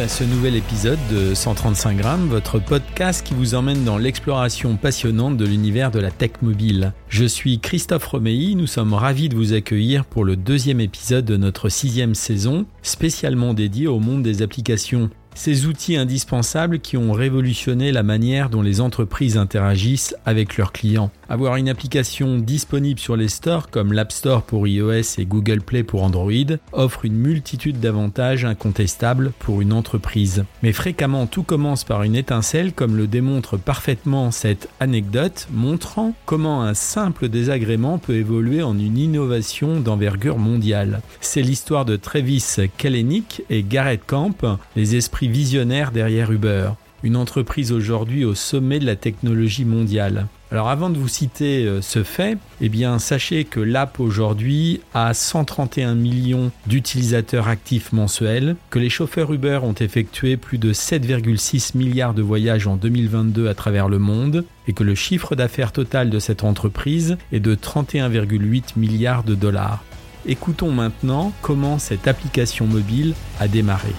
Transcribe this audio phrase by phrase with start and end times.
[0.00, 5.36] À ce nouvel épisode de 135 grammes, votre podcast qui vous emmène dans l'exploration passionnante
[5.36, 6.94] de l'univers de la tech mobile.
[7.10, 11.36] Je suis Christophe Romeilly, nous sommes ravis de vous accueillir pour le deuxième épisode de
[11.36, 15.10] notre sixième saison, spécialement dédié au monde des applications.
[15.42, 21.10] Ces outils indispensables qui ont révolutionné la manière dont les entreprises interagissent avec leurs clients.
[21.30, 25.82] Avoir une application disponible sur les stores comme l'App Store pour iOS et Google Play
[25.82, 30.44] pour Android offre une multitude d'avantages incontestables pour une entreprise.
[30.62, 36.64] Mais fréquemment tout commence par une étincelle comme le démontre parfaitement cette anecdote montrant comment
[36.64, 41.00] un simple désagrément peut évoluer en une innovation d'envergure mondiale.
[41.22, 44.36] C'est l'histoire de Travis Kalanick et Garrett Camp,
[44.76, 46.70] les esprits visionnaires derrière Uber
[47.02, 50.26] une entreprise aujourd'hui au sommet de la technologie mondiale.
[50.52, 55.14] Alors avant de vous citer euh, ce fait, eh bien sachez que l'app aujourd'hui a
[55.14, 62.14] 131 millions d'utilisateurs actifs mensuels, que les chauffeurs Uber ont effectué plus de 7,6 milliards
[62.14, 66.18] de voyages en 2022 à travers le monde et que le chiffre d'affaires total de
[66.18, 69.84] cette entreprise est de 31,8 milliards de dollars.
[70.26, 73.92] Écoutons maintenant comment cette application mobile a démarré.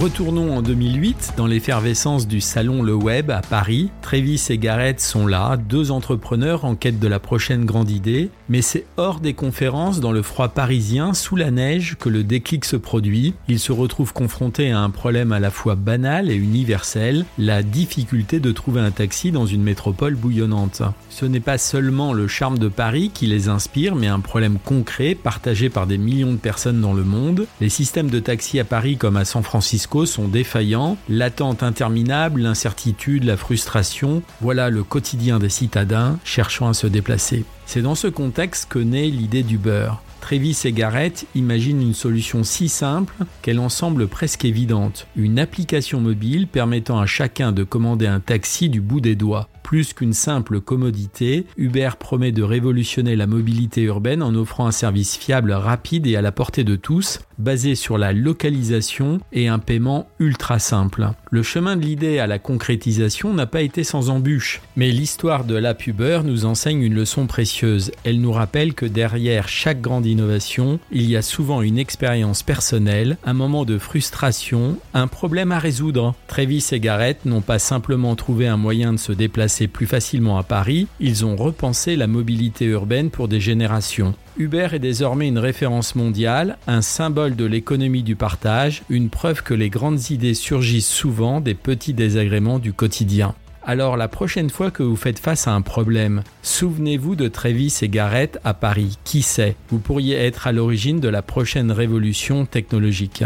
[0.00, 3.90] Retournons en 2008, dans l'effervescence du salon Le Web à Paris.
[4.00, 8.62] Travis et Garrett sont là, deux entrepreneurs en quête de la prochaine grande idée, mais
[8.62, 12.76] c'est hors des conférences, dans le froid parisien, sous la neige, que le déclic se
[12.76, 13.34] produit.
[13.46, 18.40] Ils se retrouvent confrontés à un problème à la fois banal et universel, la difficulté
[18.40, 20.80] de trouver un taxi dans une métropole bouillonnante.
[21.10, 25.14] Ce n'est pas seulement le charme de Paris qui les inspire, mais un problème concret
[25.14, 27.46] partagé par des millions de personnes dans le monde.
[27.60, 33.24] Les systèmes de taxi à Paris comme à San Francisco sont défaillants, l'attente interminable, l'incertitude,
[33.24, 37.44] la frustration, voilà le quotidien des citadins cherchant à se déplacer.
[37.66, 40.02] C'est dans ce contexte que naît l'idée du beurre.
[40.20, 45.06] Travis et Garrett imaginent une solution si simple qu'elle en semble presque évidente.
[45.16, 49.48] Une application mobile permettant à chacun de commander un taxi du bout des doigts.
[49.62, 55.16] Plus qu'une simple commodité, Uber promet de révolutionner la mobilité urbaine en offrant un service
[55.16, 60.08] fiable, rapide et à la portée de tous, basé sur la localisation et un paiement
[60.18, 61.10] ultra simple.
[61.30, 65.54] Le chemin de l'idée à la concrétisation n'a pas été sans embûches, mais l'histoire de
[65.54, 67.92] l'app Uber nous enseigne une leçon précieuse.
[68.04, 73.18] Elle nous rappelle que derrière chaque grande innovation, il y a souvent une expérience personnelle,
[73.24, 76.14] un moment de frustration, un problème à résoudre.
[76.26, 80.42] Travis et Garrett n'ont pas simplement trouvé un moyen de se déplacer plus facilement à
[80.42, 84.14] Paris, ils ont repensé la mobilité urbaine pour des générations.
[84.38, 89.54] Uber est désormais une référence mondiale, un symbole de l'économie du partage, une preuve que
[89.54, 93.34] les grandes idées surgissent souvent des petits désagréments du quotidien.
[93.62, 97.88] Alors la prochaine fois que vous faites face à un problème, souvenez-vous de Travis et
[97.88, 98.98] Garrett à Paris.
[99.04, 103.24] Qui sait, vous pourriez être à l'origine de la prochaine révolution technologique.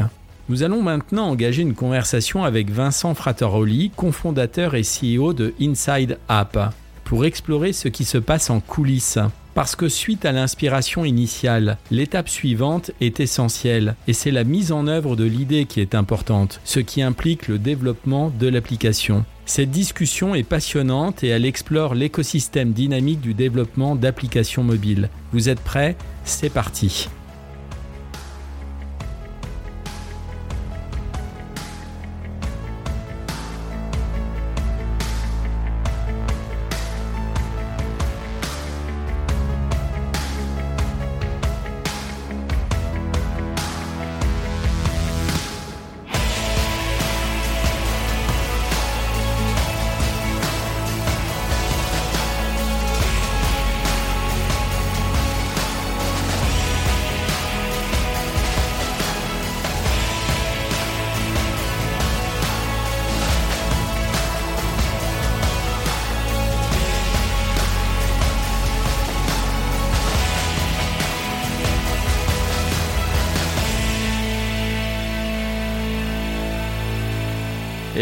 [0.50, 6.74] Nous allons maintenant engager une conversation avec Vincent Frateroli, cofondateur et CEO de Inside App,
[7.04, 9.18] pour explorer ce qui se passe en coulisses.
[9.54, 14.86] Parce que suite à l'inspiration initiale, l'étape suivante est essentielle et c'est la mise en
[14.86, 19.24] œuvre de l'idée qui est importante, ce qui implique le développement de l'application.
[19.46, 25.08] Cette discussion est passionnante et elle explore l'écosystème dynamique du développement d'applications mobiles.
[25.32, 25.96] Vous êtes prêts?
[26.24, 27.08] C'est parti.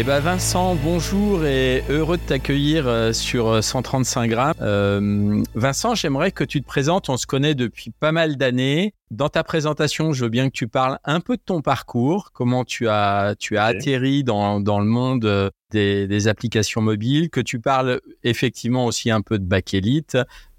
[0.03, 4.53] Eh ben Vincent, bonjour et heureux de t'accueillir euh, sur 135 euh, grammes.
[4.59, 7.07] Euh, Vincent, j'aimerais que tu te présentes.
[7.07, 8.95] On se connaît depuis pas mal d'années.
[9.11, 12.65] Dans ta présentation, je veux bien que tu parles un peu de ton parcours, comment
[12.65, 17.59] tu as tu as atterri dans, dans le monde des, des, applications mobiles, que tu
[17.59, 20.17] parles effectivement aussi un peu de Bakelite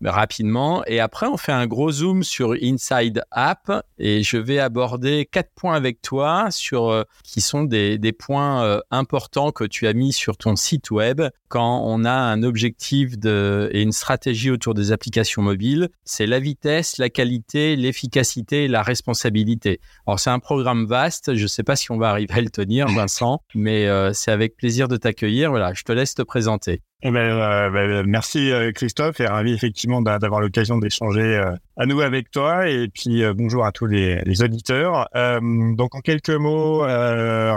[0.09, 0.85] rapidement.
[0.87, 5.51] Et après, on fait un gros zoom sur Inside App et je vais aborder quatre
[5.55, 10.37] points avec toi sur qui sont des, des points importants que tu as mis sur
[10.37, 15.43] ton site web quand on a un objectif de, et une stratégie autour des applications
[15.43, 15.89] mobiles.
[16.05, 18.35] C'est la vitesse, la qualité, l'efficacité
[18.69, 19.81] la responsabilité.
[20.07, 22.50] Alors c'est un programme vaste, je ne sais pas si on va arriver à le
[22.50, 25.50] tenir, Vincent, mais euh, c'est avec plaisir de t'accueillir.
[25.50, 26.83] Voilà, je te laisse te présenter.
[27.02, 31.43] Eh ben, euh, ben, merci euh, Christophe et ravi effectivement d'avoir l'occasion d'échanger
[31.76, 35.08] à nous avec toi et puis bonjour à tous les, les auditeurs.
[35.12, 36.87] donc en quelques mots,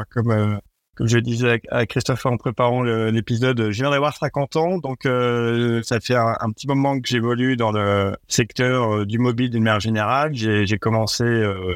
[0.09, 0.59] comme
[0.97, 5.83] comme je disais à Christophe en préparant l'épisode, je viens d'avoir 50 ans, donc euh,
[5.83, 9.79] ça fait un, petit moment que j'évolue dans le secteur euh, du mobile d'une manière
[9.79, 10.31] générale.
[10.33, 11.75] J'ai commencé euh,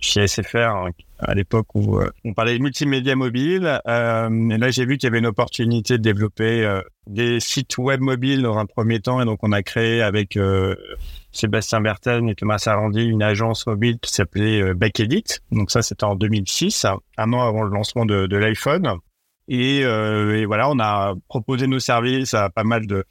[0.00, 3.80] chez SFR hein, à l'époque où on parlait de multimédia mobile.
[3.86, 8.42] et là, j'ai vu qu'il y avait une opportunité de développer des sites web mobiles
[8.42, 10.38] dans un premier temps, et donc on a créé avec
[11.32, 15.24] Sébastien Berten et Thomas Arandi une agence mobile qui s'appelait euh, Backedit.
[15.52, 16.86] Donc ça, c'était en 2006,
[17.16, 18.96] un an avant le lancement de, l'iPhone.
[19.48, 23.04] Et, euh, et, voilà, on a proposé nos services à pas mal de,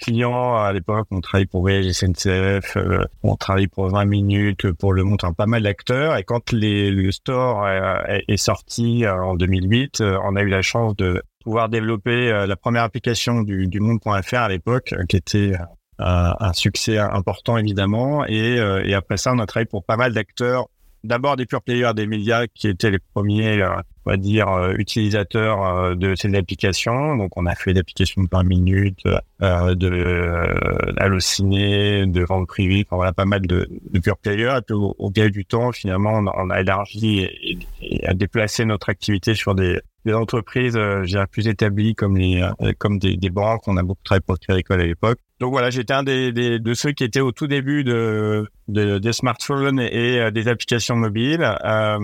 [0.00, 0.56] clients.
[0.56, 5.04] À l'époque, on travaillait pour Voyage SNCF, euh, on travaillait pour 20 minutes, pour Le
[5.04, 6.16] Monde, pas mal d'acteurs.
[6.16, 11.22] Et quand les, le store est sorti en 2008, on a eu la chance de
[11.44, 15.52] pouvoir développer la première application du, du monde.fr à l'époque, qui était
[15.98, 18.24] un succès important évidemment.
[18.26, 20.68] Et, euh, et, après ça, on a travaillé pour pas mal d'acteurs.
[21.04, 23.76] D'abord des pure players des médias qui étaient les premiers, euh,
[24.06, 27.16] on va dire, euh, utilisateurs de ces applications.
[27.16, 29.04] Donc, on a fait d'applications de 20 minutes,
[29.40, 34.56] de halluciné, de vente privée, enfin voilà, pas mal de, de pure players.
[34.58, 38.88] Et puis, au, au du temps, finalement, on, a élargi et, et, a déplacé notre
[38.88, 42.44] activité sur des, des entreprises, euh, plus établies comme les,
[42.78, 43.62] comme des, des banques.
[43.68, 46.74] On a beaucoup travaillé pour Crédit à l'époque donc voilà, j'étais un des, des, de
[46.74, 51.46] ceux qui étaient au tout début de, de des smartphones et euh, des applications mobiles.
[51.64, 51.98] Euh,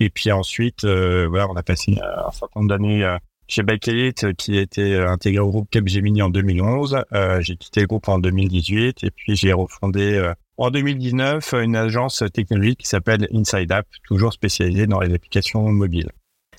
[0.00, 3.18] et puis ensuite, euh, voilà, on a passé un certain nombre d'années euh,
[3.48, 7.02] chez Elite, qui était intégré au groupe Capgemini en 2011.
[7.40, 12.80] j'ai quitté le groupe en 2018 et puis j'ai refondé en 2019 une agence technologique
[12.80, 16.10] qui s'appelle Inside App, toujours spécialisée dans les applications mobiles.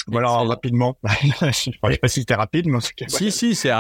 [0.08, 0.98] Voilà, rapidement.
[1.42, 3.06] je sais pas si c'était rapide, mais en tout cas.
[3.08, 3.72] Si, si, c'est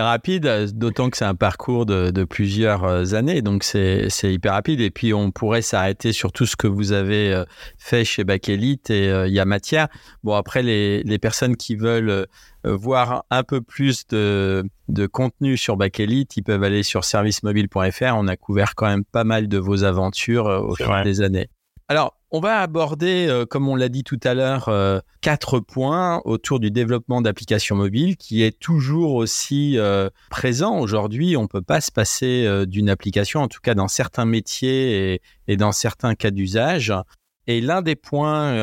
[0.00, 4.80] rapide, d'autant que c'est un parcours de, de, plusieurs euh, années, donc c'est hyper rapide.
[4.80, 7.44] Et puis, on pourrait s'arrêter sur tout ce que vous avez euh,
[7.78, 9.88] fait chez Elite et euh, il y a matière.
[10.22, 12.26] Bon, après, les, les personnes qui veulent
[12.64, 18.14] voir un peu plus de, de contenu sur Elite, ils peuvent aller sur servicemobile.fr.
[18.16, 21.48] On a couvert quand même pas mal de vos aventures au fil des années.
[21.88, 26.20] Alors, on va aborder, euh, comme on l'a dit tout à l'heure, euh, quatre points
[26.26, 31.34] autour du développement d'applications mobiles qui est toujours aussi euh, présent aujourd'hui.
[31.38, 35.56] On ne peut pas se passer d'une application, en tout cas dans certains métiers et,
[35.56, 36.92] dans certains cas d'usage.
[37.46, 38.54] Et l'un des points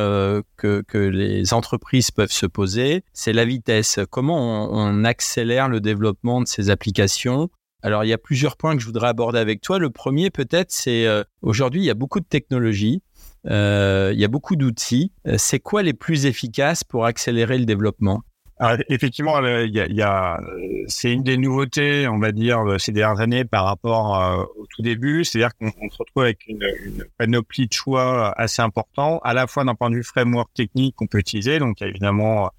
[0.58, 4.00] que, les entreprises peuvent se poser, c'est la vitesse.
[4.12, 7.50] Comment on accélère le développement de ces applications?
[7.82, 9.80] Alors, il y a plusieurs points que je voudrais aborder avec toi.
[9.80, 11.08] Le premier, peut-être, c'est
[11.42, 13.02] aujourd'hui, il y a beaucoup de technologies.
[13.50, 15.12] Euh, il y a beaucoup d'outils.
[15.28, 18.24] Euh, c'est quoi les plus efficaces pour accélérer le développement?
[18.64, 20.40] Alors, effectivement, il y a, y a
[20.88, 24.82] c'est une des nouveautés, on va dire, ces dernières années par rapport euh, au tout
[24.82, 25.26] début.
[25.26, 26.64] C'est-à-dire qu'on se retrouve avec une,
[27.18, 31.08] panoplie de choix assez important, à la fois d'un point de vue framework technique qu'on
[31.08, 31.60] peut utiliser.
[31.60, 32.52] Donc, il y a évidemment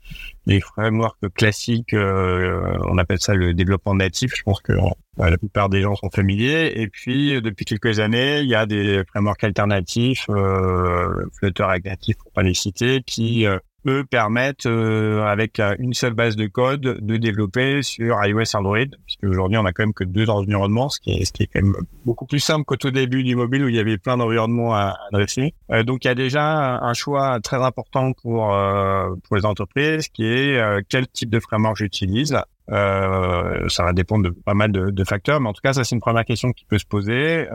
[0.44, 4.34] les frameworks classiques, euh, on appelle ça le développement natif.
[4.36, 4.74] Je pense que
[5.16, 6.70] la plupart des gens sont familiers.
[6.76, 12.30] Et puis, depuis quelques années, il y a des frameworks alternatifs, euh, Flutter Native pour
[12.32, 13.46] pas les citer, qui
[13.86, 18.86] eux permettent euh, avec euh, une seule base de code de développer sur iOS Android
[19.04, 21.46] puisque aujourd'hui on a quand même que deux environnements ce qui est ce qui est
[21.46, 21.74] quand même
[22.04, 24.96] beaucoup plus simple qu'au tout début du mobile où il y avait plein d'environnements à
[25.08, 28.54] adresser euh, donc il y a déjà un choix très important pour
[29.24, 32.36] pour les entreprises qui est quel type de framework j'utilise.
[32.68, 35.94] Ça va dépendre de pas mal de, de, facteurs mais en tout cas ça c'est
[35.94, 37.46] une première question qui peut se poser.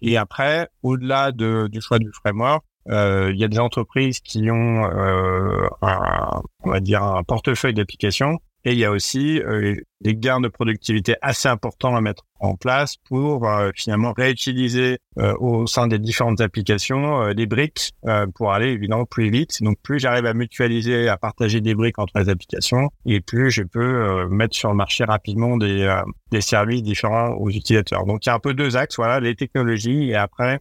[0.00, 4.50] Et après au-delà de, du choix du framework euh, il y a des entreprises qui
[4.50, 9.76] ont, euh, un, on va dire, un portefeuille d'applications Et il y a aussi euh,
[10.00, 15.34] des gains de productivité assez importants à mettre en place pour euh, finalement réutiliser euh,
[15.38, 17.92] au sein des différentes applications des briques
[18.34, 19.62] pour aller évidemment plus vite.
[19.62, 23.62] Donc plus j'arrive à mutualiser, à partager des briques entre les applications, et plus je
[23.62, 28.06] peux mettre sur le marché rapidement des, des services différents aux utilisateurs.
[28.06, 30.60] Donc il y a un peu deux axes, voilà, les technologies et après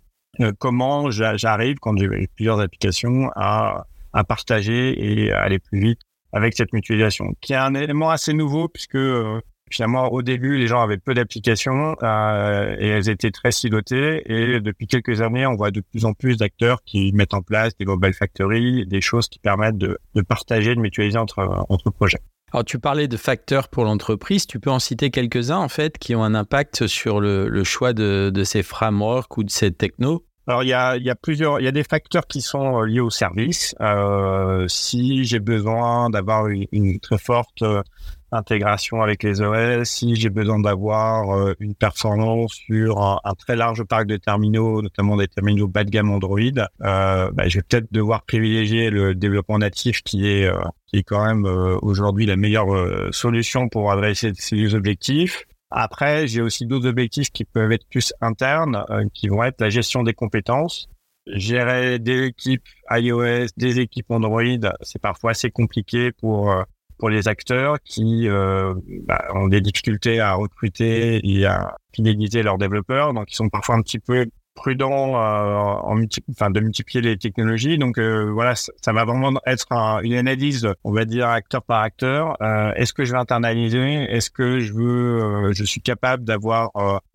[0.60, 3.86] comment j'arrive quand j'ai plusieurs applications à
[4.28, 6.00] partager et à aller plus vite
[6.34, 9.40] avec cette mutualisation, qui est un élément assez nouveau puisque euh,
[9.72, 14.60] finalement au début les gens avaient peu d'applications euh, et elles étaient très silotées et
[14.60, 17.86] depuis quelques années on voit de plus en plus d'acteurs qui mettent en place des
[17.86, 22.20] mobile factories, des choses qui permettent de, de partager, de mutualiser entre entre projets.
[22.54, 26.16] Alors tu parlais de facteurs pour l'entreprise, tu peux en citer quelques-uns en fait qui
[26.16, 30.27] ont un impact sur le, le choix de, de ces frameworks ou de ces technos
[30.48, 32.86] alors il y a, y a plusieurs, il y a des facteurs qui sont euh,
[32.86, 33.76] liés au service.
[33.82, 37.84] Euh, si j'ai besoin d'avoir une, très forte euh,
[38.32, 43.84] intégration avec les OS, si j'ai besoin d'avoir euh, une performance sur un, très large
[43.84, 46.40] parc de terminaux, notamment des terminaux bas de gamme Android,
[46.80, 50.50] bah, je vais peut-être devoir privilégier le développement natif qui est
[50.88, 51.46] qui est quand même
[51.82, 52.68] aujourd'hui la meilleure
[53.14, 55.46] solution pour adresser ces objectifs.
[55.70, 59.70] Après, j'ai aussi d'autres objectifs qui peuvent être plus internes, euh, qui vont être la
[59.70, 60.88] gestion des compétences.
[61.28, 64.42] Gérer des équipes iOS, des équipes Android,
[64.82, 66.64] c'est parfois assez compliqué pour euh,
[66.98, 72.58] pour les acteurs qui euh, bah, ont des difficultés à recruter et à fidéliser leurs
[72.58, 74.26] développeurs, donc ils sont parfois un petit peu
[74.58, 77.78] prudent euh, en enfin de multiplier les technologies.
[77.78, 79.68] Donc euh, voilà, ça, va vraiment être
[80.04, 82.36] une analyse, on va dire acteur par acteur.
[82.42, 84.08] Euh, est-ce que je vais internaliser?
[84.10, 86.72] Est-ce que je veux, je suis capable d'avoir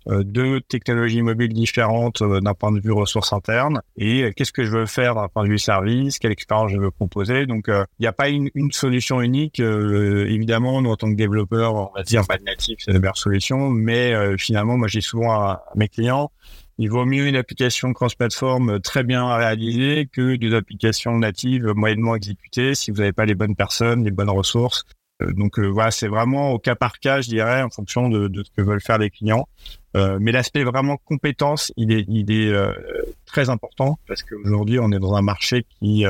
[0.06, 3.82] deux technologies mobiles différentes d'un point de vue ressources internes?
[3.96, 6.18] Et qu'est-ce que je veux faire d'un point de vue service?
[6.18, 7.46] Quelle expérience je veux proposer?
[7.46, 9.58] Donc il n'y a pas une, une solution unique.
[9.58, 13.18] évidemment, nous en tant que développeurs, on va dire pas de natif, c'est la meilleure
[13.18, 13.68] solution.
[13.68, 16.30] Mais finalement, moi, j'ai souvent à mes clients
[16.78, 22.74] il vaut mieux une application cross-platform très bien réalisée que des applications natives moyennement exécutées
[22.74, 24.84] si vous n'avez pas les bonnes personnes, les bonnes ressources.
[25.22, 28.30] Euh, donc euh, voilà, c'est vraiment au cas par cas, je dirais, en fonction de,
[28.42, 29.46] ce que veulent faire les clients.
[29.96, 32.72] Euh, mais l'aspect vraiment compétence, il est, euh,
[33.26, 36.04] très important parce qu'aujourd'hui, on est dans un marché qui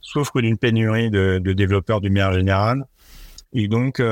[0.00, 2.84] souffre d'une pénurie de, développeurs du meilleur général.
[3.54, 4.02] Et donc,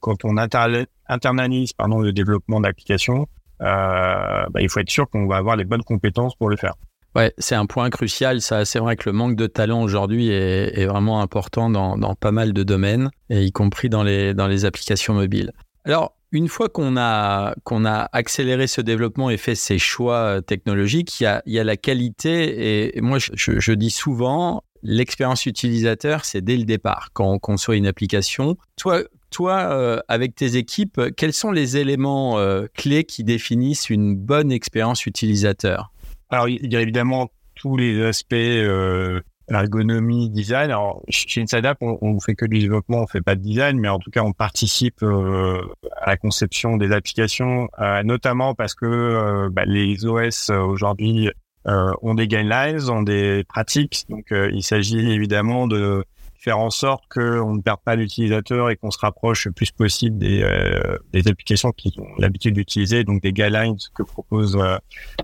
[0.00, 5.36] quand on internalise pardon, le développement d'applications, euh, bah, il faut être sûr qu'on va
[5.36, 6.74] avoir les bonnes compétences pour le faire.
[7.16, 8.40] Ouais, c'est un point crucial.
[8.40, 12.62] C'est vrai que le manque de talent aujourd'hui est, vraiment important dans, pas mal de
[12.62, 15.52] domaines, y compris dans les dans les applications mobiles.
[15.84, 20.40] Alors, une fois qu'on a qu'on a accéléré ce développement et fait ces choix euh,
[20.40, 22.94] technologiques, il y a, y a la qualité.
[22.94, 27.76] Et moi, je, je dis souvent, l'expérience utilisateur, c'est dès le départ quand on conçoit
[27.76, 28.56] une application.
[28.76, 34.16] Toi, toi, euh, avec tes équipes, quels sont les éléments euh, clés qui définissent une
[34.16, 35.92] bonne expérience utilisateur?
[36.30, 40.70] Alors, il y a évidemment tous les aspects euh, ergonomie, design.
[40.70, 43.88] Alors, chez Insadap, on, ne fait que du développement, on fait pas de design, mais
[43.88, 47.68] en tout cas, on participe à la conception des applications,
[48.04, 51.30] notamment parce que bah, les OS aujourd'hui
[51.64, 54.04] ont des guidelines, ont des pratiques.
[54.08, 56.04] Donc, il s'agit évidemment de
[56.40, 60.18] faire en sorte qu'on ne perde pas l'utilisateur et qu'on se rapproche le plus possible
[60.18, 64.78] des, euh, des applications qui ont l'habitude d'utiliser, donc des guidelines que proposent euh,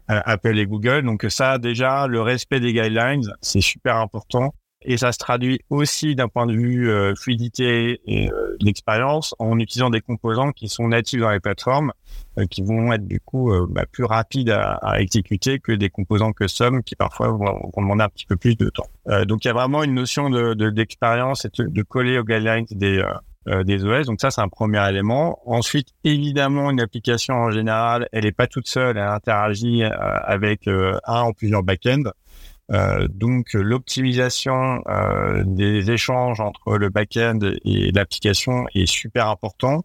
[0.09, 1.03] Apple et Google.
[1.05, 4.55] Donc ça, déjà, le respect des guidelines, c'est super important.
[4.83, 9.59] Et ça se traduit aussi d'un point de vue euh, fluidité et euh, d'expérience en
[9.59, 11.93] utilisant des composants qui sont natifs dans les plateformes,
[12.39, 16.83] euh, qui vont être du coup bah, plus rapides à, exécuter que des composants custom
[16.83, 18.87] qui parfois vont, demander un petit peu plus de temps.
[19.25, 23.03] donc il y a vraiment une notion de d'expérience et de, coller aux guidelines des
[23.65, 24.07] des OS.
[24.07, 25.39] Donc ça, c'est un premier élément.
[25.47, 31.29] Ensuite, évidemment, une application en général, elle n'est pas toute seule, elle interagit avec un
[31.29, 32.11] ou plusieurs backends.
[32.73, 39.85] Euh, donc l'optimisation euh, des échanges entre le back-end et l'application est super important,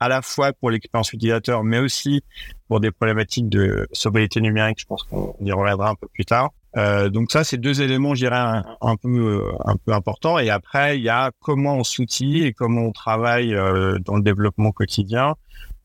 [0.00, 2.22] à la fois pour l'expérience utilisateur, mais aussi
[2.68, 4.80] pour des problématiques de sobriété numérique.
[4.80, 6.50] Je pense qu'on y reviendra un peu plus tard.
[6.76, 10.38] Euh, donc ça, c'est deux éléments, je dirais, un, peu un peu importants.
[10.38, 14.22] Et après, il y a comment on s'outille et comment on travaille euh, dans le
[14.22, 15.34] développement quotidien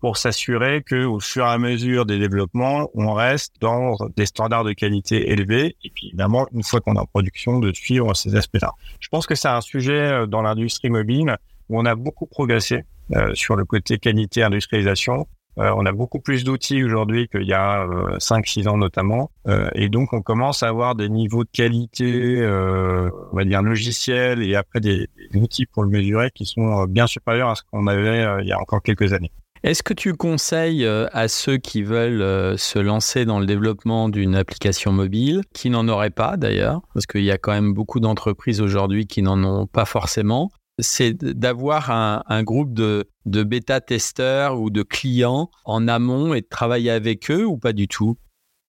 [0.02, 4.64] pour s'assurer que au fur et à mesure des développements, on reste dans des standards
[4.64, 8.36] de qualité élevés et puis évidemment une fois qu'on est en production de suivre ces
[8.36, 8.74] aspects-là.
[9.00, 11.38] Je pense que c'est un sujet euh, dans l'industrie mobile
[11.70, 12.84] où on a beaucoup progressé
[13.16, 15.28] euh, sur le côté qualité industrialisation
[15.58, 17.86] on a beaucoup plus d'outils aujourd'hui qu'il y a
[18.20, 19.32] 5-6 ans notamment.
[19.76, 24.56] et donc, on commence à avoir des niveaux de qualité, on va dire logiciels, et
[24.56, 28.44] après des, des, outils pour le mesurer qui sont bien supérieurs à ce qu'on avait
[28.44, 29.32] il y a encore quelques années.
[29.64, 34.10] Est-ce que tu conseilles euh, à ceux qui veulent euh, se lancer dans le développement
[34.10, 38.00] d'une application mobile, qui n'en auraient pas d'ailleurs, parce qu'il y a quand même beaucoup
[38.00, 40.50] d'entreprises aujourd'hui qui n'en ont pas forcément,
[40.80, 46.90] c'est d'avoir un, groupe de, de bêta-testeurs ou de clients en amont et de travailler
[46.90, 48.18] avec eux ou pas du tout?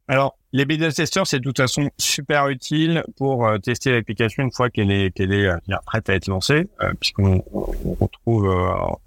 [0.09, 4.53] Alors, les bêta testeurs, c'est de toute façon super utile pour euh, tester l'application une
[4.53, 8.49] fois qu'elle est, qu'elle est euh, prête à être lancée, euh, puisqu'on on retrouve,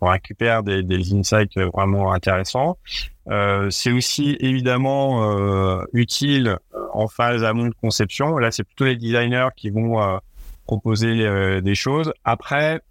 [0.01, 2.77] on récupère des, des insights vraiment intéressants.
[3.69, 6.57] c'est aussi évidemment utile
[6.93, 8.37] en phase amont de conception.
[8.37, 10.19] Là, c'est plutôt les designers qui vont
[10.65, 12.13] proposer des choses.
[12.23, 12.81] Après,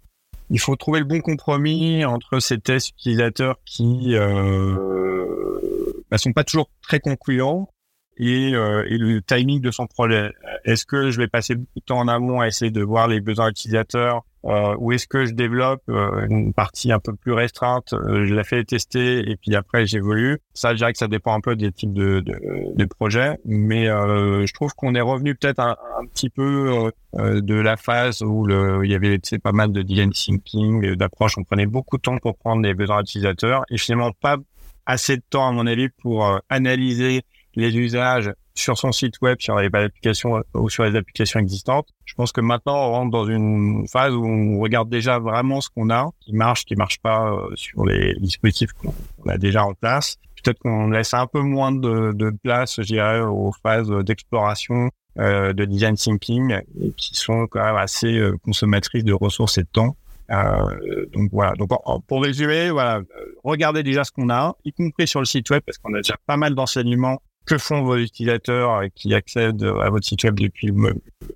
[0.49, 6.43] il faut trouver le bon compromis entre ces tests utilisateurs qui euh, bah, sont pas
[6.43, 7.69] toujours très concluants
[8.17, 10.31] et, euh, et, le timing de son projet.
[10.63, 13.21] Est-ce que je vais passer beaucoup de temps en amont à essayer de voir les
[13.21, 17.93] besoins utilisateurs euh, ou est-ce que je développe euh, une partie un peu plus restreinte,
[17.93, 20.37] euh, je la fais tester et puis après j'évolue.
[20.53, 22.35] Ça, je dirais que ça dépend un peu des types de, de,
[22.75, 25.75] de projets, mais je trouve qu'on est revenu peut-être un,
[26.13, 30.95] petit peu de la phase où le, il y avait pas mal de design thinking,
[30.95, 31.37] d'approche.
[31.37, 34.37] On prenait beaucoup de temps pour prendre les besoins utilisateurs et finalement pas
[34.85, 37.23] assez de temps à mon avis pour analyser
[37.55, 41.87] les usages sur son site web, sur les applications ou sur les applications existantes.
[42.05, 45.69] Je pense que maintenant, on rentre dans une phase où on regarde déjà vraiment ce
[45.69, 48.93] qu'on a, qui marche, qui marche pas euh, sur les dispositifs qu'on
[49.29, 50.17] a déjà en place.
[50.43, 55.65] Peut-être qu'on laisse un peu moins de, place, je dirais, aux phases d'exploration, euh, de
[55.65, 56.59] design thinking,
[56.97, 59.97] qui sont quand même assez euh, consommatrices de ressources et de temps.
[60.31, 61.53] Euh, donc voilà.
[61.53, 61.69] Donc
[62.07, 63.01] pour résumer, voilà,
[63.43, 66.15] regardez déjà ce qu'on a, y compris sur le site web, parce qu'on a déjà
[66.25, 70.71] pas mal d'enseignements que font vos utilisateurs qui accèdent à votre site web depuis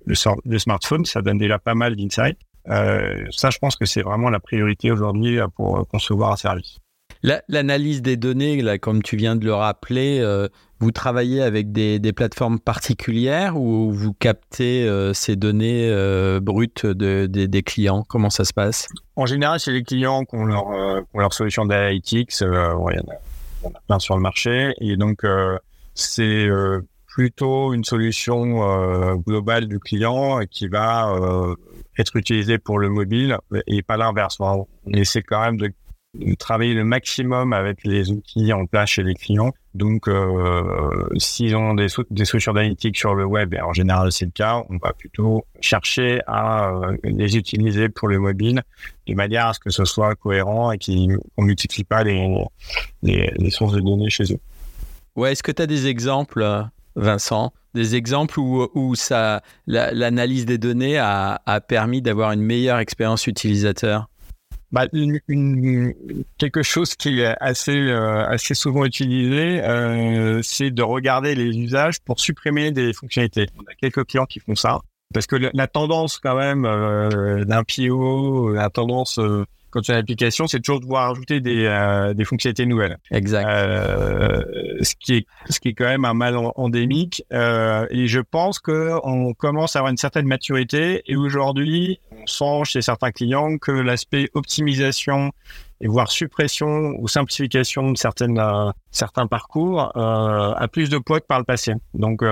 [0.06, 1.04] le, smartphone.
[1.04, 2.38] Ça donne déjà pas mal d'insights.
[2.68, 6.78] Euh, ça, je pense que c'est vraiment la priorité aujourd'hui euh, pour concevoir un service.
[7.48, 12.00] L'analyse des données, là, comme tu viens de le rappeler, euh, vous travaillez avec des,
[12.14, 15.90] plateformes particulières ou vous captez ces données
[16.40, 18.06] brutes de, des clients?
[18.08, 18.88] Comment ça se passe?
[19.16, 20.64] En général, c'est les clients qui ont leur,
[21.12, 22.40] leur solution d'analytics.
[22.40, 24.72] il, y en a, plein sur le marché.
[24.80, 25.22] Et donc,
[26.00, 31.54] c'est euh, plutôt une solution euh, globale du client qui va euh,
[31.98, 33.36] être utilisée pour le mobile
[33.66, 34.38] et pas l'inverse.
[34.40, 35.72] On essaie quand même de,
[36.38, 39.52] travailler le maximum avec les outils en place chez les clients.
[39.74, 44.24] Donc, euh, s'ils ont des, des solutions d'analytique sur le web, et en général c'est
[44.24, 46.72] le cas, on va plutôt chercher à
[47.04, 48.62] les utiliser pour le mobile
[49.06, 52.44] de manière à ce que ce soit cohérent et qu'on multiplie pas les,
[53.02, 54.40] les, les sources de données chez eux.
[55.20, 56.62] Ouais, est-ce que tu as des exemples, euh,
[56.96, 57.52] Vincent?
[57.74, 63.26] Des exemples où, où ça, l'analyse des données a, a permis d'avoir une meilleure expérience
[63.26, 64.08] utilisateur?
[64.72, 64.86] Bah,
[66.38, 72.00] quelque chose qui est assez euh, assez souvent utilisé, euh, c'est de regarder les usages
[72.00, 73.48] pour supprimer des fonctionnalités.
[73.58, 74.80] On a quelques clients qui font ça.
[75.12, 79.20] Parce que la, tendance quand même euh, d'un PO, la tendance
[79.70, 82.98] quand tu as une application, c'est toujours de devoir ajouter des, euh, des fonctionnalités nouvelles.
[83.10, 83.46] Exact.
[83.48, 84.42] Euh,
[84.82, 87.24] ce qui est ce qui est quand même un mal endémique.
[87.32, 91.02] Euh, et je pense que on commence à avoir une certaine maturité.
[91.06, 95.32] Et aujourd'hui, on sent chez certains clients que l'aspect optimisation
[95.82, 98.42] et voire suppression ou simplification de certaines
[98.90, 101.72] certains parcours a plus de poids que par le passé.
[101.94, 102.22] Donc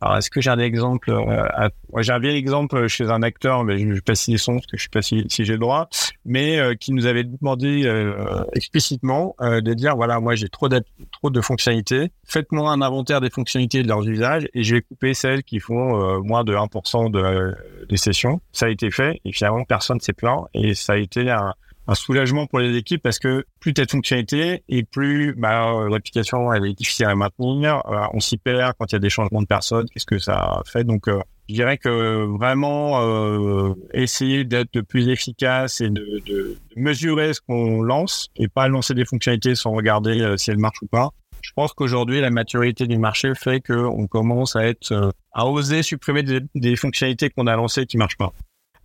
[0.00, 3.78] alors, est-ce que j'ai un exemple euh, J'ai un vieil exemple chez un acteur, mais
[3.78, 5.58] je ne vais pas citer son parce que je sais pas si, si j'ai le
[5.58, 5.88] droit,
[6.26, 11.30] mais euh, qui nous avait demandé euh, explicitement de dire voilà, moi j'ai trop trop
[11.30, 15.42] de fonctionnalités, faites-moi un inventaire des fonctionnalités de leurs usages et je vais couper celles
[15.42, 17.54] qui font moins de 1% de,
[17.88, 18.40] des sessions.
[18.52, 21.54] Ça a été fait et finalement personne ne s'est plaint et ça a été un,
[21.88, 25.70] un soulagement pour les équipes parce que plus tu as de fonctionnalités et plus bah,
[25.70, 27.82] euh, l'application elle est difficile à maintenir.
[27.86, 29.86] Euh, on s'y perd quand il y a des changements de personnes.
[29.90, 30.84] Qu'est-ce que ça fait?
[30.84, 37.40] Donc, euh, je dirais que vraiment essayer d'être plus efficace et de, de, mesurer ce
[37.40, 41.10] qu'on lance et pas lancer des fonctionnalités sans regarder si elles marchent ou pas.
[41.42, 46.24] Je pense qu'aujourd'hui, la maturité du marché fait qu'on commence à être à oser supprimer
[46.24, 48.32] des, des fonctionnalités qu'on a lancées qui marchent pas.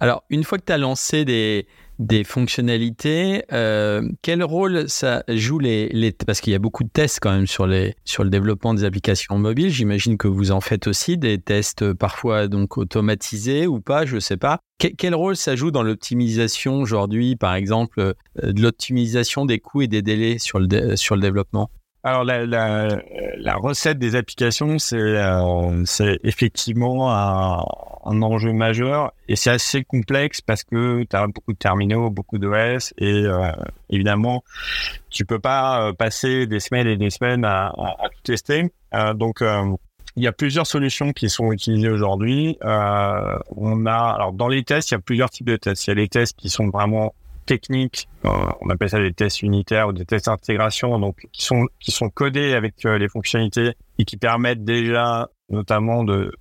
[0.01, 1.67] Alors, une fois que tu as lancé des,
[2.01, 3.43] des fonctionnalités.
[3.53, 7.31] Euh, quel rôle ça joue les, les parce qu'il y a beaucoup de tests quand
[7.31, 9.69] même sur les sur le développement des applications mobiles.
[9.69, 14.37] J'imagine que vous en faites aussi des tests parfois donc automatisés ou pas, je sais
[14.37, 14.59] pas.
[14.79, 18.13] quel rôle ça joue dans l'optimisation aujourd'hui, par exemple, euh,
[18.51, 21.69] de l'optimisation des coûts et des délais sur le sur le développement?
[22.03, 22.99] Alors la, la,
[23.37, 25.83] la, recette des applications, c'est euh,
[26.23, 32.09] effectivement un, enjeu majeur et c'est assez complexe parce que tu as beaucoup de terminaux,
[32.09, 33.51] beaucoup d'OS et euh,
[33.91, 34.43] évidemment
[35.11, 38.71] tu peux pas euh, passer des semaines et des semaines à, à, tout tester.
[38.95, 39.43] Euh, donc
[40.15, 42.57] il y a plusieurs solutions qui sont utilisées aujourd'hui.
[42.63, 45.85] on a alors dans les tests, il y a plusieurs types de tests.
[45.85, 47.13] Il y a les tests qui sont vraiment
[47.51, 48.29] techniques, euh,
[48.61, 52.09] on appelle ça des tests unitaires ou des tests d'intégration, donc qui sont qui sont
[52.09, 56.31] codés avec euh, les fonctionnalités et qui permettent déjà notamment de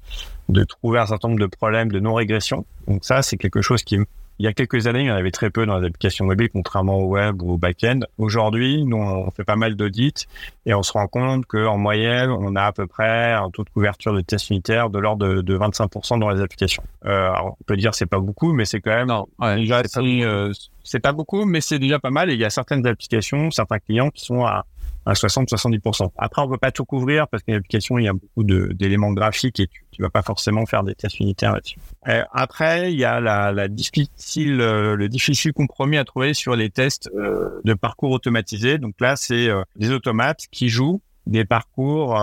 [0.49, 2.65] de trouver un certain nombre de problèmes de non-régression.
[2.87, 3.99] Donc ça, c'est quelque chose qui
[4.41, 6.49] il y a quelques années, il y en avait très peu dans les applications mobiles,
[6.51, 8.01] contrairement au web ou au back-end.
[8.17, 10.27] Aujourd'hui, nous, on fait pas mal d'audits
[10.65, 13.69] et on se rend compte qu'en moyenne, on a à peu près un taux de
[13.69, 16.83] couverture de tests unitaires de l'ordre de, de, 25% dans les applications.
[17.05, 20.53] Euh, alors, on peut dire c'est pas beaucoup, mais c'est quand même non, déjà euh,
[20.85, 22.31] c'est pas beaucoup, mais c'est déjà pas mal.
[22.31, 24.65] Et il y a certaines applications, certains clients qui sont à
[25.07, 26.11] à 60-70%.
[26.17, 29.61] Après, on peut pas tout couvrir parce qu'une application, il y a beaucoup d'éléments graphiques
[29.61, 31.79] et tu, tu vas pas forcément faire des tests unitaires là-dessus.
[32.09, 36.57] Euh, après, il y a la, la difficile, euh, le difficile compromis à trouver sur
[36.57, 38.79] les tests euh, de parcours automatisés.
[38.79, 42.19] Donc là, c'est des automates qui jouent des parcours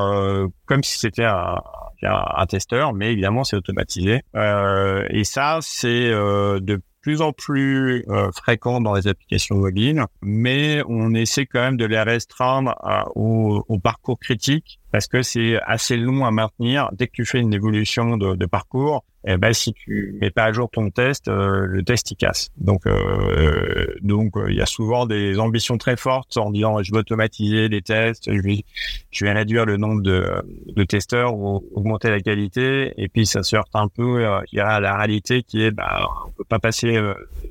[0.66, 1.62] comme si c'était un,
[2.02, 4.22] un, testeur, mais évidemment, c'est automatisé.
[4.34, 11.14] et ça, c'est de plus en plus euh, fréquent dans les applications mobiles, mais on
[11.14, 12.76] essaie quand même de les restreindre
[13.16, 16.90] au, au, parcours critique parce que c'est assez long à maintenir.
[16.94, 20.46] Dès que tu fais une évolution de, de parcours, eh ben si tu mets pas
[20.46, 22.50] à jour ton test, euh, le test il casse.
[22.56, 26.94] Donc euh, donc euh, il y a souvent des ambitions très fortes en disant je
[26.94, 28.64] vais automatiser les tests, je vais
[29.12, 30.26] je vais réduire le nombre de,
[30.68, 34.62] de testeurs ou augmenter la qualité et puis ça se heurte un peu il y
[34.62, 36.98] a la réalité qui est bah on peut pas passer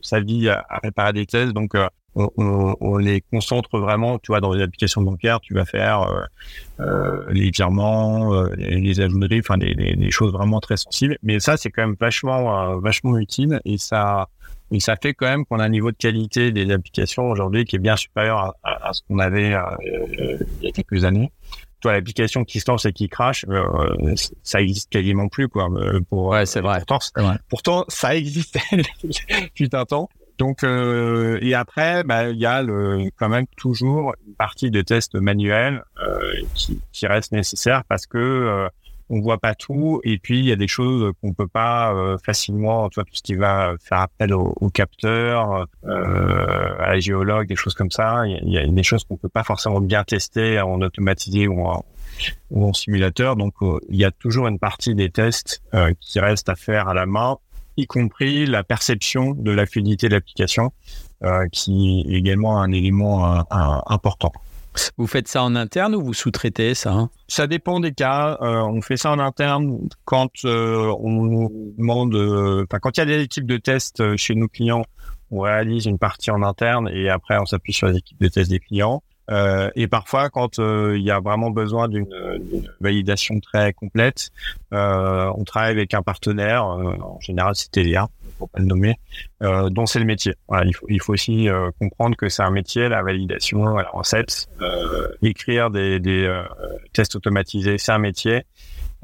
[0.00, 1.74] sa vie à, à, réparer des tests donc
[2.16, 6.22] on, on, les concentre vraiment, tu vois, dans les applications bancaires, tu vas faire euh,
[6.80, 11.18] euh les virements, euh, les, ajouts de enfin des, choses vraiment très sensibles.
[11.22, 14.28] Mais ça, c'est quand même vachement, euh, vachement utile et ça,
[14.70, 17.76] et ça fait quand même qu'on a un niveau de qualité des applications aujourd'hui qui
[17.76, 21.30] est bien supérieur à, ce qu'on avait il y a quelques années.
[21.80, 23.44] Toi, l'application qui se lance et qui crache,
[24.42, 25.68] ça existe quasiment plus, quoi.
[26.08, 26.78] Pour, ouais, c'est vrai.
[26.88, 30.08] Pourtant, pourtant, ça existait depuis un temps.
[30.38, 34.82] Donc euh, et après, bah, il y a le, quand même toujours une partie de
[34.82, 38.68] tests manuels euh, qui, qui, reste nécessaire parce que euh,
[39.08, 42.18] on voit pas tout et puis il y a des choses qu'on peut pas euh,
[42.18, 47.46] facilement, tu tout ce qui va faire appel au, au capteur, euh, à la géologue,
[47.46, 48.26] des choses comme ça.
[48.26, 51.84] Il y a, des choses qu'on peut pas forcément bien tester en automatisé ou en,
[52.50, 53.36] ou en simulateur.
[53.36, 53.54] Donc
[53.88, 55.62] il y a toujours une partie des tests
[56.00, 57.38] qui reste à faire à la main
[57.76, 60.72] y compris la perception de la fluidité de l'application,
[61.24, 63.42] euh, qui est également un élément euh,
[63.86, 64.32] important.
[64.98, 66.92] Vous faites ça en interne ou vous sous-traitez ça?
[66.92, 68.36] Hein Ça dépend des cas.
[68.42, 73.06] Euh, on fait ça en interne quand euh, on demande, enfin quand il y a
[73.06, 74.84] des équipes de tests chez nos clients,
[75.30, 78.50] on réalise une partie en interne et après on s'appuie sur les équipes de test
[78.50, 79.02] des clients.
[79.30, 82.06] Euh, et parfois, quand euh, il y a vraiment besoin d'une
[82.80, 84.30] validation très complète,
[84.72, 88.08] euh, on travaille avec un partenaire, en général c'est TDA,
[88.38, 88.98] pour pas le nommer,
[89.40, 90.34] dont c'est le métier.
[90.48, 91.48] Voilà, il, faut, il faut aussi
[91.80, 94.48] comprendre que c'est un métier, la validation, la recette,
[95.22, 96.42] écrire des, des
[96.92, 98.44] tests automatisés, c'est un métier.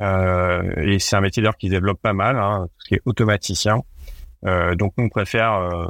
[0.00, 3.80] et c'est un métier d'ailleurs qui développe pas mal, hein, qui est automaticien.
[4.44, 5.88] donc on préfère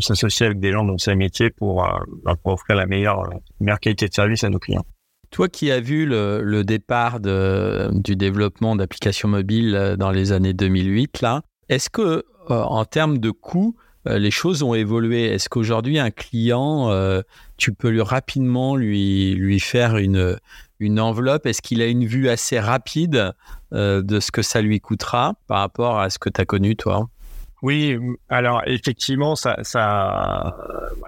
[0.00, 1.90] s'associer avec des gens dont c'est le métier pour, euh,
[2.24, 3.28] bah, offrir la meilleure,
[3.60, 4.84] meilleure qualité de service à nos clients.
[5.30, 11.22] Toi qui as vu le, départ du développement d'applications mobiles euh, dans les années 2008,
[11.22, 15.24] là, est-ce que euh, en termes de coûts, les choses ont évolué?
[15.24, 16.92] Est-ce qu'aujourd'hui un client,
[17.56, 20.36] tu peux lui rapidement lui lui faire une
[20.78, 21.46] une enveloppe?
[21.46, 23.32] Est-ce qu'il a une vue assez rapide
[23.72, 27.08] de ce que ça lui coûtera par rapport à ce que tu as connu toi?
[27.64, 27.98] Oui,
[28.28, 30.54] alors effectivement, ça, ça,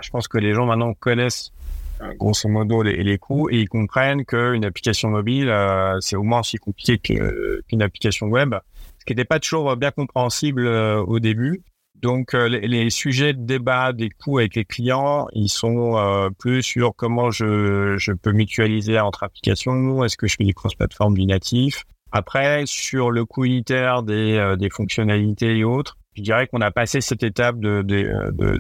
[0.01, 1.53] je pense que les gens maintenant connaissent
[2.01, 6.23] euh, grosso modo les, les coûts et ils comprennent qu'une application mobile, euh, c'est au
[6.23, 8.55] moins aussi compliqué qu'une application web,
[8.99, 11.63] ce qui n'était pas toujours bien compréhensible euh, au début.
[11.97, 16.95] Donc les, les, sujets de débat des coûts avec les clients, ils sont plus sur
[16.97, 21.85] comment je, je peux mutualiser entre applications, est-ce que je fais du cross-platform du natif.
[22.13, 27.01] Après, sur le coût unitaire des, des fonctionnalités et autres, je dirais qu'on a passé
[27.01, 28.59] cette étape de, de, de,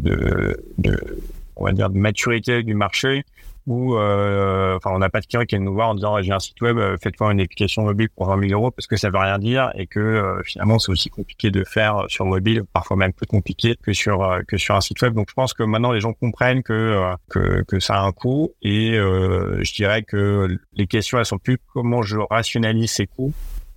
[0.78, 1.22] de,
[1.56, 3.24] on va dire, de maturité du marché
[3.66, 6.32] où euh, enfin on n'a pas de client qui vient nous voir en disant j'ai
[6.32, 9.10] un site web, euh, faites-moi une application mobile pour 20 000 euros parce que ça
[9.10, 12.96] veut rien dire et que euh, finalement c'est aussi compliqué de faire sur mobile, parfois
[12.96, 15.14] même plus compliqué que sur que sur un site web.
[15.14, 18.52] Donc je pense que maintenant les gens comprennent que que, que ça a un coût
[18.62, 23.32] et je dirais que les questions elles sont plus comment je rationalise ces coûts.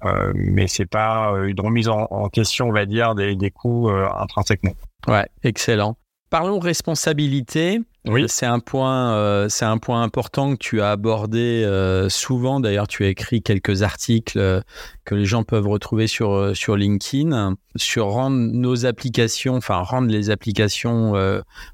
[0.05, 3.89] Euh, mais c'est pas une remise en, en, question, on va dire, des, des coûts
[3.89, 4.73] intrinsèquement.
[5.07, 5.97] Ouais, excellent.
[6.29, 7.81] Parlons responsabilité.
[8.05, 8.25] Oui.
[8.27, 12.59] C'est un point, euh, c'est un point important que tu as abordé euh, souvent.
[12.59, 14.61] D'ailleurs, tu as écrit quelques articles euh,
[15.05, 20.29] que les gens peuvent retrouver sur sur LinkedIn sur rendre nos applications, enfin rendre les
[20.29, 21.13] applications,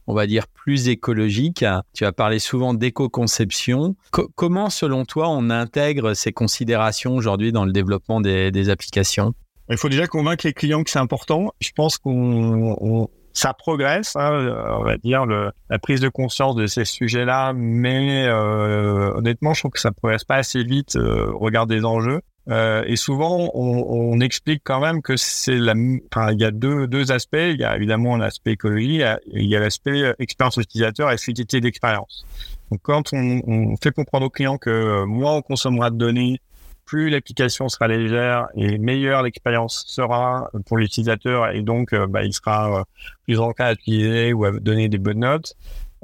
[0.08, 1.66] on va dire plus écologiques.
[1.94, 3.96] Tu as parlé souvent d'éco-conception.
[4.12, 9.34] comment, selon toi, on intègre ces considérations aujourd'hui dans le développement des, des applications?
[9.70, 11.54] Il faut déjà convaincre les clients que c'est important.
[11.60, 14.32] Je pense qu'on ça progresse, hein,
[14.80, 19.62] on va dire, le, la prise de conscience de ces sujets-là, mais euh, honnêtement, je
[19.62, 22.22] trouve que ça progresse pas assez vite euh, au regard des enjeux.
[22.50, 25.74] Euh, et souvent, on, on, explique quand même que c'est la,
[26.14, 27.36] enfin, il y a deux, deux aspects.
[27.36, 29.02] Il y a évidemment l'aspect écologie,
[29.34, 32.26] il y a l'aspect euh, expérience utilisateur et fluidité d'expérience.
[32.72, 36.40] Donc, quand on, on, fait comprendre aux clients que euh, moins on consommera de données,
[36.86, 42.34] plus l'application sera légère et meilleure l'expérience sera pour l'utilisateur et donc euh, bah, il
[42.34, 42.84] sera euh,
[43.24, 45.56] plus enclin à utiliser ou à donner des bonnes notes.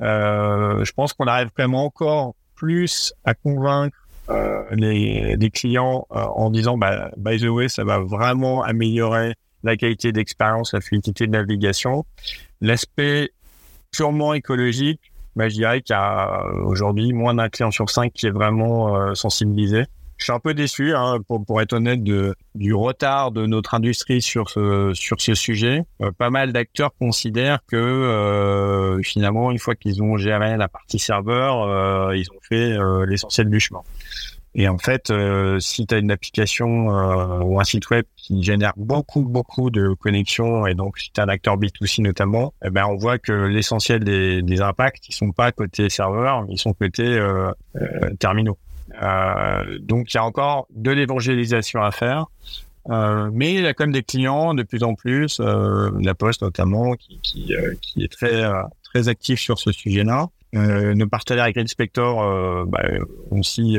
[0.02, 3.98] Euh, je pense qu'on arrive vraiment encore plus à convaincre
[4.72, 10.14] les, les, clients en disant bah, by the way ça va vraiment améliorer la qualité
[10.14, 12.06] d'expérience, la fluidité de navigation.
[12.62, 13.32] L'aspect
[13.92, 15.02] purement écologique,
[15.36, 19.14] bah, je dirais qu'il y a aujourd'hui moins d'un client sur cinq qui est vraiment
[19.16, 19.86] sensibilisé
[20.22, 23.74] je suis un peu déçu, hein, pour, pour, être honnête, de, du retard de notre
[23.74, 25.84] industrie sur ce, sur ce sujet.
[26.02, 31.00] Euh, pas mal d'acteurs considèrent que euh, finalement, une fois qu'ils ont géré la partie
[31.00, 33.82] serveur, euh, ils ont fait euh, l'essentiel du chemin.
[34.54, 35.14] Et en fait,
[35.60, 36.90] si tu as une application
[37.40, 41.30] ou un site web qui génère beaucoup, beaucoup de connexions, et donc si tu un
[41.30, 45.54] acteur B2C notamment, eh ben, on voit que l'essentiel des, des impacts, ils sont pas
[45.54, 47.18] côté serveur, ils sont côté
[48.20, 48.58] terminaux.
[49.02, 52.26] Euh, donc il y a encore de l'évangélisation à faire.
[52.90, 56.16] Euh, mais il y a quand même des clients de plus en plus, euh, la
[56.16, 57.54] Poste notamment, qui,
[57.98, 58.44] est très
[58.84, 60.28] très actif sur ce sujet-là.
[60.54, 62.84] Nos partenaires avec Inspector bah,
[63.30, 63.78] ont aussi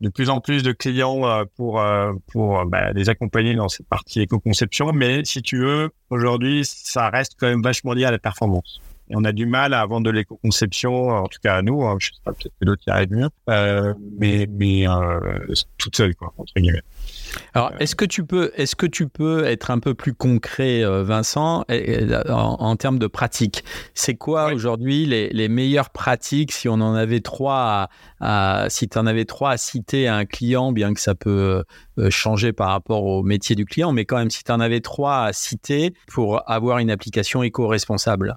[0.00, 1.84] de plus en plus de clients pour
[2.32, 4.92] pour bah, les accompagner dans cette partie éco-conception.
[4.92, 8.80] Mais si tu veux, aujourd'hui, ça reste quand même vachement lié à la performance.
[9.10, 11.96] Et on a du mal à vendre de l'éco-conception, en tout cas à nous, hein,
[12.00, 15.20] je sais pas, peut-être que d'autres y arrivent mieux, euh, mais, mais euh,
[15.76, 16.82] toute seule, quoi, entre guillemets.
[17.52, 21.04] Alors, est-ce que tu peux, est-ce que tu peux être un peu plus concret, euh,
[21.04, 23.62] Vincent, en, en termes de pratique
[23.92, 27.90] C'est quoi aujourd'hui les, les, meilleures pratiques si on en avait trois
[28.20, 31.14] à, à si tu en avais trois à citer à un client, bien que ça
[31.14, 31.62] peut
[32.08, 35.24] changer par rapport au métier du client, mais quand même si tu en avais trois
[35.24, 38.36] à citer pour avoir une application éco-responsable?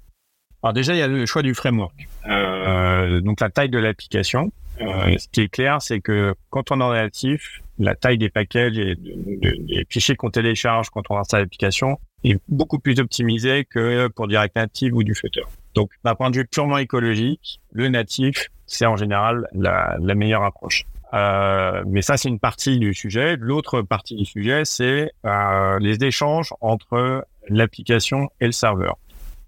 [0.67, 1.95] Alors déjà, il y a le choix du framework.
[2.27, 4.51] Euh, donc la taille de l'application.
[4.81, 8.27] Euh, ce qui est clair, c'est que quand on est en réactif, la taille des
[8.27, 14.07] packages et des fichiers qu'on télécharge quand on installe l'application est beaucoup plus optimisée que
[14.09, 15.43] pour Direct Native ou du Flutter.
[15.73, 20.43] Donc d'un point de vue purement écologique, le natif, c'est en général la, la meilleure
[20.43, 20.85] approche.
[21.13, 23.37] Euh, mais ça, c'est une partie du sujet.
[23.39, 28.97] L'autre partie du sujet, c'est euh, les échanges entre l'application et le serveur.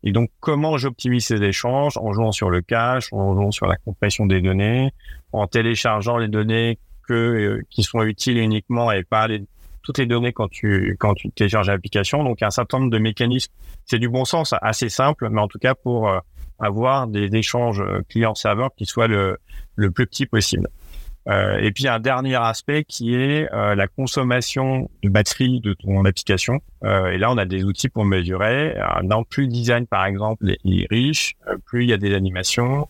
[0.04, 3.76] Et donc, comment j'optimise ces échanges en jouant sur le cache, en jouant sur la
[3.76, 4.92] compression des données,
[5.34, 9.44] en téléchargeant les données que euh, qui sont utiles uniquement et pas les,
[9.84, 12.24] toutes les données quand tu quand tu télécharges l'application.
[12.24, 13.52] Donc, un certain nombre de mécanismes.
[13.86, 16.20] C'est du bon sens, assez simple, mais en tout cas pour euh,
[16.60, 19.38] avoir des échanges euh, client-serveur qui soient le,
[19.76, 20.68] le plus petit possible.
[21.30, 26.04] Euh, et puis un dernier aspect qui est euh, la consommation de batterie de ton
[26.06, 26.60] application.
[26.84, 28.76] Euh, et là, on a des outils pour mesurer.
[29.04, 32.88] Dans plus le design, par exemple, est riche, plus il y a des animations,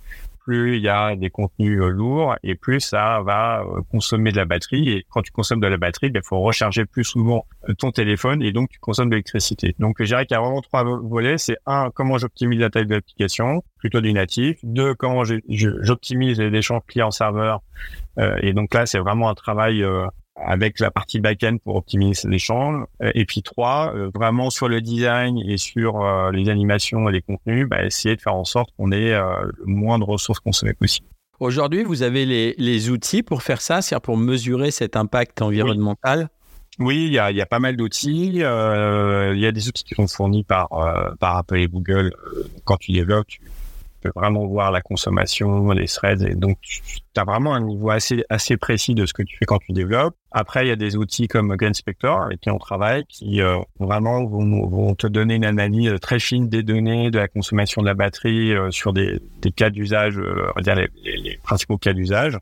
[0.50, 4.38] plus il y a des contenus euh, lourds et plus ça va euh, consommer de
[4.38, 4.90] la batterie.
[4.90, 7.92] Et quand tu consommes de la batterie, il ben, faut recharger plus souvent euh, ton
[7.92, 9.76] téléphone et donc tu consommes de l'électricité.
[9.78, 11.38] Donc je dirais qu'il y a vraiment trois volets.
[11.38, 14.58] C'est un, comment j'optimise la taille de l'application, plutôt du natif.
[14.64, 17.62] Deux, comment j'optimise les échanges client-serveur.
[18.42, 19.86] et donc là, c'est vraiment un travail
[20.46, 22.86] avec la partie back-end pour optimiser l'échange.
[23.14, 27.22] Et puis trois, euh, vraiment sur le design et sur euh, les animations et les
[27.22, 29.24] contenus, bah, essayer de faire en sorte qu'on ait euh,
[29.58, 31.08] le moins de ressources consommées possible.
[31.40, 36.28] Aujourd'hui, vous avez les, les, outils pour faire ça, c'est-à-dire pour mesurer cet impact environnemental?
[36.80, 38.42] Oui, il y a, y a, pas mal d'outils.
[38.44, 42.14] Euh, il y a des outils qui sont fournis par, euh, par Apple et Google.
[42.66, 43.42] quand tu développes, tu,
[44.00, 48.24] peux vraiment voir la consommation, les threads, et donc tu as vraiment un niveau assez
[48.30, 50.16] assez précis de ce que tu fais quand tu développes.
[50.32, 54.24] Après, il y a des outils comme GainSpector avec qui on travaille, qui euh, vraiment
[54.26, 58.54] vont, te donner une analyse très fine des données, de la consommation de la batterie
[58.54, 59.20] euh, sur des,
[59.56, 62.38] cas d'usage, euh, on va dire les, les, principaux cas d'usage.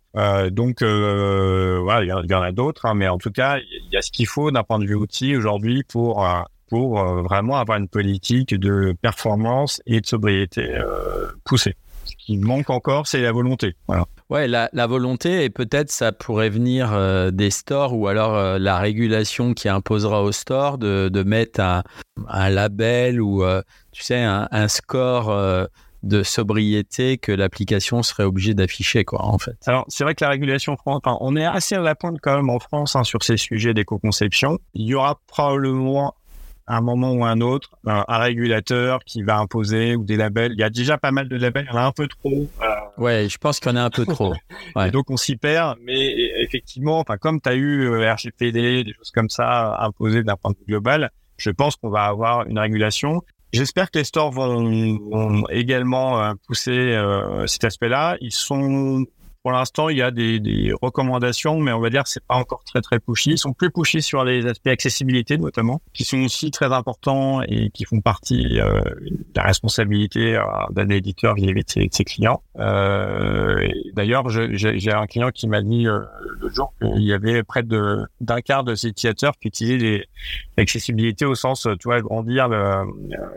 [0.52, 4.02] donc, voilà, il y, en a d'autres, hein, mais en tout cas, il y a
[4.02, 6.26] ce qu'il faut d'un point de vue outil aujourd'hui pour
[6.70, 11.76] pour euh, vraiment avoir une politique de performance et de sobriété euh, poussée.
[12.06, 13.76] Ce qui manque encore, c'est la volonté.
[13.88, 14.06] Voilà.
[14.30, 18.78] Ouais, la, la, volonté et peut-être ça pourrait venir euh, des stores ou alors la
[18.78, 21.84] régulation qui imposera aux stores de, de mettre un,
[22.28, 23.44] un, label ou
[23.92, 25.70] tu sais un, un score
[26.04, 29.58] de sobriété que l'application serait obligée d'afficher, quoi, en fait.
[29.66, 32.50] Alors, c'est vrai que la régulation enfin, on est assez à la pointe quand même
[32.50, 34.60] en France hein, sur ces sujets d'éco-conception.
[34.74, 36.16] Il y aura probablement
[36.68, 40.52] à un moment ou un autre, un, régulateur qui va imposer ou des labels.
[40.54, 42.48] Il y a déjà pas mal de labels, il y en a un peu trop.
[42.62, 42.66] Euh...
[42.98, 44.34] Ouais, je pense qu'il y en a un peu trop.
[44.76, 44.90] Ouais.
[44.90, 48.94] Et donc on s'y perd, mais effectivement, enfin comme tu as eu euh, RGPD, des
[48.94, 52.60] choses comme ça imposées d'un point de vue global, je pense qu'on va avoir une
[52.60, 53.22] régulation.
[53.54, 58.18] J'espère que les stores vont, vont également euh, pousser euh, cet aspect-là.
[58.20, 59.06] Ils sont
[59.48, 62.36] pour l'instant, il y a des, des, recommandations, mais on va dire que c'est pas
[62.36, 63.32] encore très très pushy.
[63.32, 67.70] Ils sont plus pushy sur les aspects accessibilité notamment, qui sont aussi très importants et
[67.70, 72.42] qui font partie euh, de la responsabilité euh, d'un éditeur vis-à-vis de, ses, clients.
[72.60, 76.02] Euh, D'ailleurs, j'ai un client qui m'a dit euh,
[76.42, 80.08] le jour qu'il y avait près de d'un quart de ses utilisateurs qui utilisaient
[80.58, 82.84] l'accessibilité au sens, tu vois, grandir le,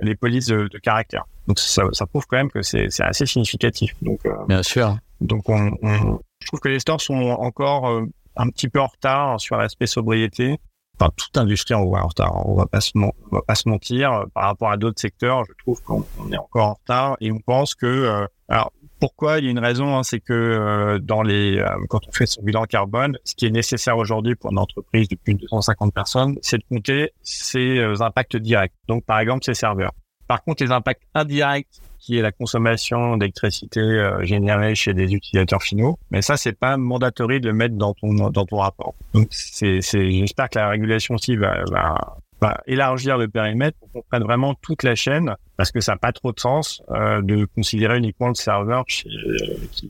[0.02, 1.24] les polices de, de caractère.
[1.50, 3.94] Donc ça, ça, prouve quand même que c'est assez significatif.
[4.02, 4.96] Donc euh, bien sûr.
[5.20, 8.04] Donc, on, on, je trouve que les stores sont encore euh,
[8.36, 10.58] un petit peu en retard sur l'aspect sobriété.
[10.98, 12.46] Enfin, toute industrie en retard.
[12.46, 14.24] On va pas se, on va pas se mentir.
[14.34, 17.74] Par rapport à d'autres secteurs, je trouve qu'on est encore en retard et on pense
[17.74, 19.38] que, euh, alors, pourquoi?
[19.38, 22.42] Il y a une raison, hein, c'est que euh, dans les, quand on fait son
[22.42, 26.36] bilan carbone, ce qui est nécessaire aujourd'hui pour une entreprise de plus de 250 personnes,
[26.42, 28.74] c'est de compter ses impacts directs.
[28.88, 29.92] Donc, par exemple, ses serveurs.
[30.28, 35.62] Par contre, les impacts indirects qui est la consommation d'électricité euh, générée chez des utilisateurs
[35.62, 35.98] finaux.
[36.10, 38.94] Mais ça, c'est pas mandatory de le mettre dans ton dans ton rapport.
[39.14, 43.92] Donc, c'est, c'est j'espère que la régulation aussi va, va, va élargir le périmètre pour
[43.92, 47.20] qu'on prenne vraiment toute la chaîne parce que ça n'a pas trop de sens euh,
[47.20, 49.10] de considérer uniquement le serveur qui,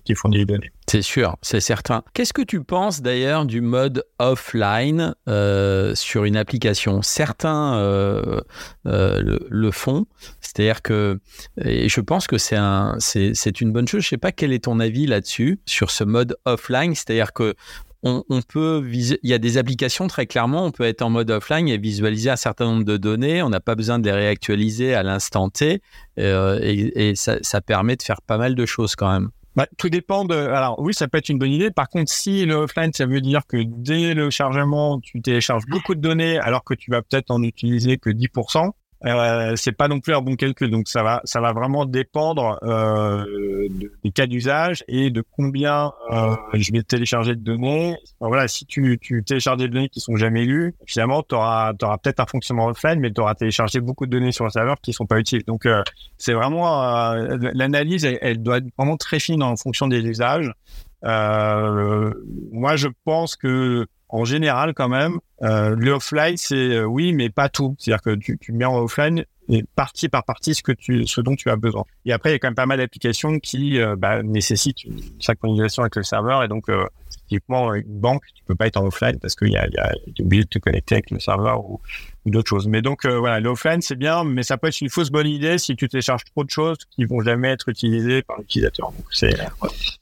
[0.05, 0.73] qui, fournit les données.
[0.89, 2.03] C'est sûr, c'est certain.
[2.13, 7.03] Qu'est-ce que tu penses d'ailleurs du mode offline euh, sur une application?
[7.03, 8.41] Certains euh,
[8.87, 10.07] euh, le, font,
[10.41, 11.21] c'est-à-dire que,
[11.65, 12.59] et je pense que c'est
[12.99, 14.03] c'est, une bonne chose.
[14.03, 17.55] Je sais pas quel est ton avis là-dessus sur ce mode offline, c'est-à-dire que
[18.03, 21.69] on, peut il y a des applications très clairement, on peut être en mode offline
[21.69, 23.43] et visualiser un certain nombre de données.
[23.43, 25.83] On n'a pas besoin de les réactualiser à l'instant T
[26.19, 29.31] euh, et, ça, permet de faire pas mal de choses quand même.
[29.57, 30.35] Bah, tout dépend de.
[30.35, 31.71] Alors oui, ça peut être une bonne idée.
[31.71, 35.95] Par contre, si le offline, ça veut dire que dès le chargement, tu télécharges beaucoup
[35.95, 38.71] de données alors que tu vas peut-être en utiliser que 10%,
[39.07, 40.71] euh, c'est pas non plus un bon calcul.
[40.71, 43.25] Donc ça va, ça va vraiment dépendre euh,
[43.71, 47.97] de, des cas d'usage et de combien euh, je vais télécharger de données.
[48.21, 52.21] voilà, si tu, tu télécharges des données qui sont jamais lues, finalement, tu auras peut-être
[52.21, 55.07] un fonctionnement offline, mais tu auras téléchargé beaucoup de données sur le serveur qui sont
[55.07, 55.45] pas utiles.
[55.47, 55.83] Donc euh,
[56.19, 56.83] c'est vraiment
[57.13, 60.53] euh, l'analyse, elle, elle, doit être vraiment très fine en fonction des usages.
[61.05, 62.13] Euh,
[62.53, 67.31] moi, je pense que en général, quand même, euh, le offline, c'est euh, oui, mais
[67.31, 67.77] pas tout.
[67.79, 71.21] C'est-à-dire que tu, tu mets en offline et partie par partie ce que tu, ce
[71.21, 71.85] dont tu as besoin.
[72.05, 75.01] Et après, il y a quand même pas mal d'applications qui euh, bah, nécessitent une
[75.21, 78.87] synchronisation avec le serveur et donc euh, typiquement une banque, tu peux pas être en
[78.87, 81.81] offline parce qu'il y a, y de te connecter avec le serveur ou,
[82.27, 82.69] d'autres choses.
[82.69, 85.57] Mais donc euh, voilà, l'offline c'est bien, mais ça peut être une fausse bonne idée
[85.57, 88.93] si tu télécharges trop de choses qui vont jamais être utilisées par l'utilisateur.
[89.11, 89.35] C'est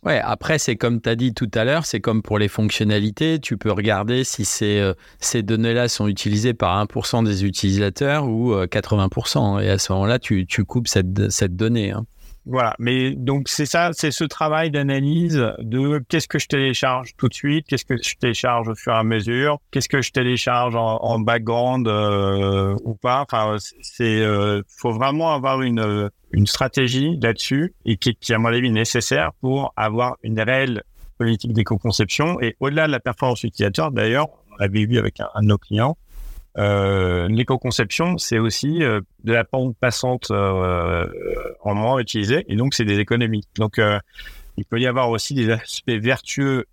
[0.02, 0.20] ouais.
[0.22, 3.56] Après c'est comme tu as dit tout à l'heure, c'est comme pour les fonctionnalités, tu
[3.56, 8.66] peux regarder si ces euh, ces données-là sont utilisées par 1% des utilisateurs ou euh,
[8.66, 11.92] 80%, et à ce moment-là tu coupes cette cette donnée.
[11.92, 12.04] Hein.
[12.50, 17.28] Voilà, mais donc c'est ça, c'est ce travail d'analyse de qu'est-ce que je télécharge tout
[17.28, 20.74] de suite, qu'est-ce que je télécharge au fur et à mesure, qu'est-ce que je télécharge
[20.74, 23.20] en, background euh, ou pas.
[23.20, 28.48] Enfin, c'est euh, faut vraiment avoir une une stratégie là-dessus et qui, qui à mon
[28.48, 30.84] avis nécessaire pour avoir une réelle
[31.18, 33.92] politique d'éco-conception et au-delà de la performance utilisateur.
[33.92, 35.98] D'ailleurs, on l'avait vu avec un de nos clients
[36.58, 41.06] euh, l'éco-conception, c'est aussi euh, de la pente passante euh,
[41.62, 43.44] en moment utilisé, et donc c'est des économies.
[43.56, 43.98] Donc, euh,
[44.56, 46.66] il peut y avoir aussi des aspects vertueux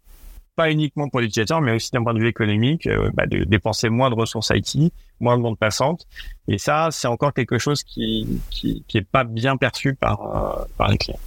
[0.55, 4.09] pas uniquement pour l'utilisateur, mais aussi d'un point de vue économique, bah, de dépenser moins
[4.09, 6.07] de ressources IT, moins de bande passante.
[6.47, 10.97] Et ça, c'est encore quelque chose qui, qui, qui pas bien perçu par, par les
[10.97, 11.19] clients.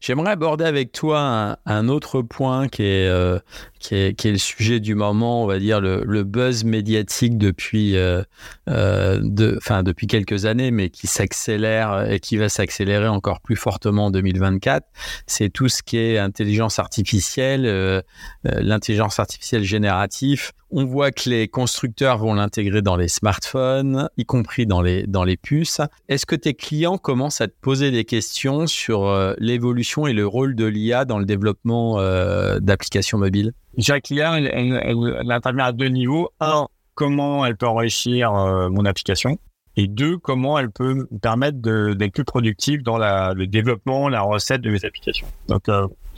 [0.00, 3.38] J'aimerais aborder avec toi un, autre point qui est, euh,
[3.78, 7.96] qui, est, qui est, le sujet du moment, on va dire le, buzz médiatique depuis,
[7.96, 8.22] euh,
[8.68, 13.56] euh de, enfin, depuis quelques années, mais qui s'accélère et qui va s'accélérer encore plus
[13.56, 14.86] fortement en 2024.
[15.26, 18.02] C'est tout ce qui est intelligence artificielle,
[18.44, 24.66] l'intelligence artificielle générative on voit que les constructeurs vont l'intégrer dans les smartphones, y compris
[24.66, 25.80] dans les, dans les puces.
[26.08, 30.26] Est-ce que tes clients commencent à te poser des questions sur euh, l'évolution et le
[30.26, 33.52] rôle de l'IA dans le développement euh, d'applications mobiles?
[33.76, 36.30] Je dirais que l'IA, elle, intervient à deux niveaux.
[36.40, 39.38] Un, comment elle peut enrichir euh, mon application?
[39.76, 44.20] Et deux, comment elle peut me permettre d'être plus productif dans la, le développement, la
[44.20, 45.26] recette de mes applications?
[45.48, 45.68] Donc,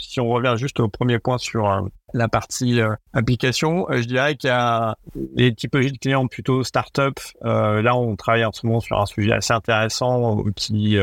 [0.04, 1.80] si on revient juste au premier point sur euh,
[2.12, 6.62] la partie euh, application, euh, je dirais qu'il y a des typologies de clients plutôt
[6.62, 7.18] start-up.
[7.42, 10.98] là, on travaille en ce moment sur un sujet assez intéressant qui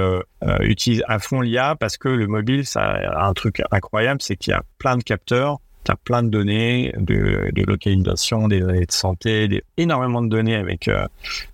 [0.61, 4.51] utilise à fond l'IA parce que le mobile, ça a un truc incroyable, c'est qu'il
[4.51, 8.85] y a plein de capteurs tu as plein de données de, de, localisation, des données
[8.85, 10.89] de santé, énormément de données avec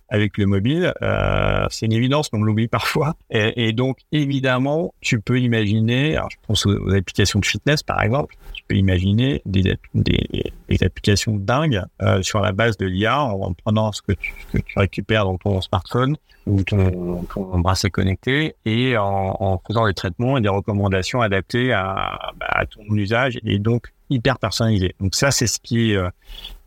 [0.09, 0.93] avec le mobile.
[1.01, 3.15] Euh, c'est une évidence, mais on l'oublie parfois.
[3.29, 8.35] Et, donc, évidemment, tu peux imaginer, alors je pense aux, applications de fitness, par exemple,
[8.53, 13.53] tu peux imaginer des, des, des applications dingues euh, sur la base de l'IA en,
[13.53, 18.55] prenant ce que, tu, que tu récupères dans ton smartphone ou ton, ton bracelet connecté
[18.65, 23.59] et en, en, faisant des traitements et des recommandations adaptées à, à ton usage et
[23.59, 24.95] donc hyper personnalisé.
[24.99, 26.09] Donc ça, c'est ce qui euh,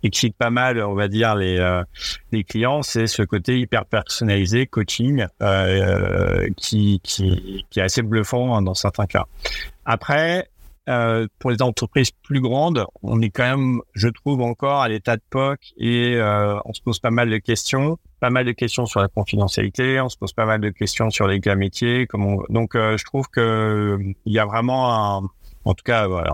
[0.03, 1.83] excite pas mal, on va dire, les, euh,
[2.33, 8.55] les clients, c'est ce côté hyper personnalisé, coaching, euh, qui, qui, qui est assez bluffant
[8.55, 9.27] hein, dans certains cas.
[9.85, 10.49] Après,
[10.89, 15.17] euh, pour les entreprises plus grandes, on est quand même, je trouve, encore à l'état
[15.17, 18.87] de POC et euh, on se pose pas mal de questions, pas mal de questions
[18.87, 22.07] sur la confidentialité, on se pose pas mal de questions sur les cas métiers.
[22.07, 22.43] Comment...
[22.49, 25.29] Donc, euh, je trouve que il y a vraiment un,
[25.65, 26.33] en tout cas, voilà,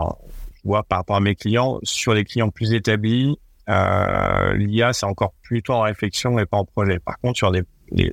[0.88, 3.38] par rapport à mes clients, sur les clients plus établis,
[3.68, 6.98] euh, L'IA, c'est encore plutôt en réflexion et pas en projet.
[6.98, 7.64] Par contre, sur des,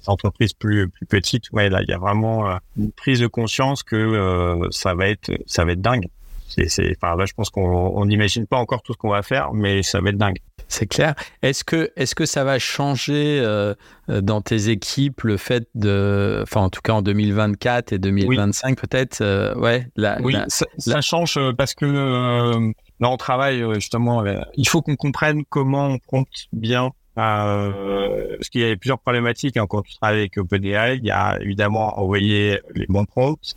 [0.08, 3.84] entreprises plus, plus petites, ouais, là, il y a vraiment euh, une prise de conscience
[3.84, 6.08] que euh, ça va être, ça va être dingue.
[6.48, 9.82] C'est, enfin, là, je pense qu'on n'imagine pas encore tout ce qu'on va faire, mais
[9.82, 10.38] ça va être dingue.
[10.74, 11.14] C'est clair.
[11.44, 13.76] Est-ce que, est-ce que ça va changer euh,
[14.10, 19.22] dans tes équipes le fait de, enfin, en tout cas en 2024 et 2025 peut-être,
[19.22, 19.88] euh, ouais.
[19.96, 24.24] La, oui, ça, ça, change parce que Là, on travaille euh, justement.
[24.56, 26.92] il faut qu'on comprenne comment on prompte bien.
[27.20, 30.96] Euh, parce qu'il y a plusieurs problématiques hein, quand tu travailles avec OpenAI.
[30.96, 33.56] Il y a évidemment envoyer les bons prompts,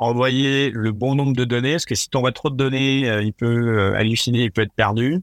[0.00, 3.22] envoyer le bon nombre de données, parce que si tu envoies trop de données, euh,
[3.22, 5.22] il peut euh, halluciner, il peut être perdu.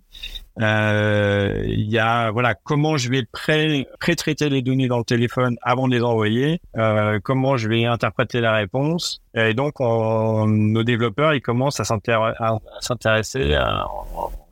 [0.60, 5.56] Euh, il y a voilà comment je vais pré pré-traiter les données dans le téléphone
[5.62, 9.22] avant de les envoyer, euh, comment je vais interpréter la réponse.
[9.36, 13.86] Et donc nos développeurs ils commencent à s'intéresser à,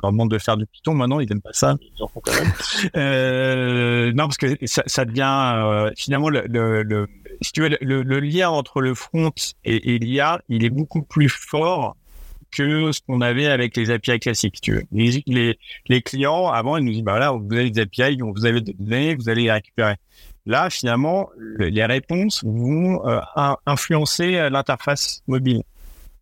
[0.03, 2.33] leur demande de faire du Python maintenant ils n'aiment pas ça ils en font quand
[2.33, 2.51] même.
[2.97, 7.07] euh, non parce que ça, ça devient finalement le, le, le
[7.41, 9.31] si tu veux, le, lien entre le front
[9.63, 11.95] et, l'IA, il est beaucoup plus fort
[12.51, 14.71] que ce qu'on avait avec les API classiques.
[14.91, 18.73] Les, clients, avant, ils nous disent, bah là, vous avez des API, vous avez des
[18.73, 19.95] données, vous allez les récupérer.
[20.45, 23.19] Là, finalement, les réponses vont euh,
[23.65, 25.63] influencer euh, l'interface mobile.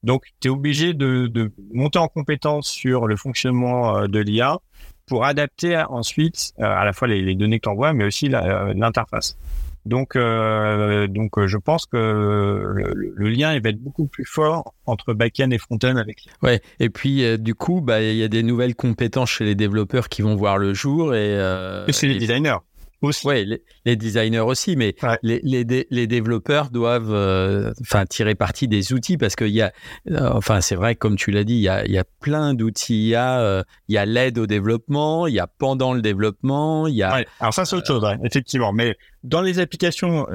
[0.01, 4.59] Donc, tu es obligé de, de, monter en compétence sur le fonctionnement euh, de l'IA
[5.07, 9.37] pour adapter ensuite à la fois les, les données que tu envoies, mais aussi l'interface.
[9.85, 14.73] Donc, euh, donc, euh, je pense que le, lien il va être beaucoup plus fort
[14.85, 16.27] entre back-end et front-end avec.
[16.41, 16.61] Ouais.
[16.79, 20.07] Et puis, euh, du coup, bah, il y a des nouvelles compétences chez les développeurs
[20.07, 21.37] qui vont voir le jour et.
[21.37, 22.57] Euh, et c'est les designers.
[23.03, 27.73] Oui, les, designers aussi, mais les, les, les, développeurs doivent euh,
[28.09, 29.73] tirer parti des outils parce qu'il y a,
[30.09, 33.03] euh, enfin c'est vrai comme tu l'as dit, il y a, y a plein d'outils.
[33.03, 36.87] Il y a, euh, y a l'aide au développement, il y a pendant le développement,
[36.87, 37.25] il y a.
[37.39, 38.71] alors ça c'est autre chose, effectivement.
[38.71, 40.25] Mais dans les applications,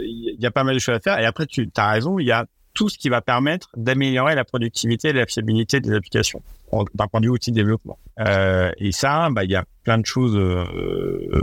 [0.00, 1.18] il y a pas mal de choses à faire.
[1.18, 4.44] Et après, tu as raison, il y a tout ce qui va permettre d'améliorer la
[4.44, 6.42] productivité et la fiabilité des applications
[6.94, 7.98] d'un point de vue outil de développement.
[8.20, 10.36] Euh, et ça, bah, il y a plein de choses.
[10.36, 10.64] Euh,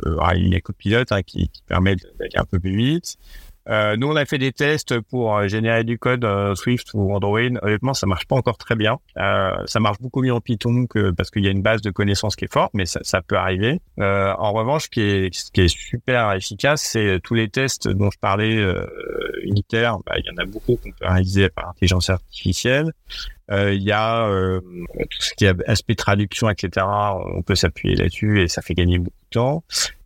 [0.06, 3.18] euh, il y a Copilot hein, qui, qui permet d'aller un peu plus vite.
[3.70, 7.14] Euh, nous, on a fait des tests pour euh, générer du code euh, Swift ou
[7.14, 7.40] Android.
[7.62, 8.98] Honnêtement, ça marche pas encore très bien.
[9.18, 11.92] Euh, ça marche beaucoup mieux en Python que parce qu'il y a une base de
[11.92, 13.80] connaissances qui est forte, mais ça, ça peut arriver.
[14.00, 17.88] Euh, en revanche, ce qui est, ce qui est super efficace, c'est tous les tests
[17.88, 18.58] dont je parlais
[19.44, 19.98] unitaires.
[20.06, 22.92] Bah, il y en a beaucoup qu'on peut réaliser par intelligence artificielle.
[23.50, 26.86] Il y a tout ce qui est aspect traduction, etc.
[27.36, 29.64] On peut s'appuyer là-dessus et ça fait gagner beaucoup de temps.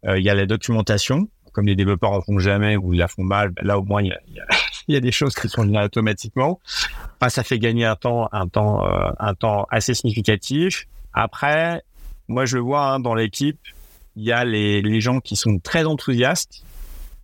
[0.08, 3.24] Il y a la documentation comme les développeurs en font jamais ou ils la font
[3.24, 4.14] mal, ben là au moins il
[4.90, 6.60] y a, des choses qui sont générées automatiquement.
[7.28, 10.86] Ça fait gagner un temps, un temps, euh, un temps assez significatif.
[11.14, 11.82] Après,
[12.28, 13.58] moi je le vois hein, dans l'équipe,
[14.18, 16.64] il y a les, gens qui sont très enthousiastes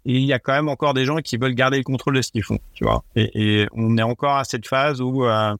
[0.06, 2.22] et il y a quand même encore des gens qui veulent garder le contrôle de
[2.22, 3.04] ce qu'ils font, tu vois.
[3.16, 5.54] Et, et, on est encore à cette phase où euh,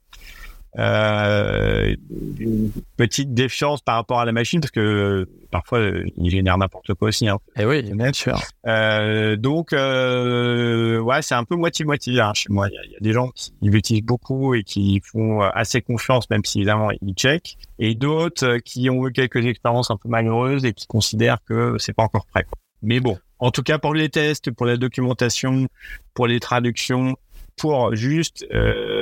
[0.80, 1.96] euh,
[2.40, 5.82] une petite défiance par rapport à la machine parce que parfois
[6.18, 7.28] il génère n'importe quoi aussi.
[7.28, 7.40] Hein.
[7.58, 8.40] Et eh oui, bien sûr.
[8.68, 12.70] Euh, donc euh, ouais, c'est un peu moitié moitié hein, chez moi.
[12.70, 15.82] Il y, a, il y, a, des gens qui l'utilisent beaucoup et qui font assez
[15.82, 20.08] confiance, même si évidemment ils checkent, et d'autres qui ont eu quelques expériences un peu
[20.08, 22.44] malheureuses et qui considèrent que c'est pas encore prêt.
[22.44, 22.58] Quoi.
[22.82, 25.68] Mais bon, en tout cas pour les tests, pour la documentation,
[26.14, 27.18] pour les traductions,
[27.58, 29.01] pour juste euh,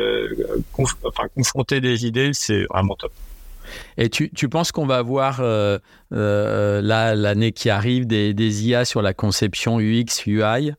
[0.72, 3.12] conf enfin, confronter des idées, c'est vraiment top.
[3.98, 5.78] Et tu, tu penses qu'on va avoir euh,
[6.14, 10.74] euh, l'année qui arrive des, des, IA sur la conception UX, UI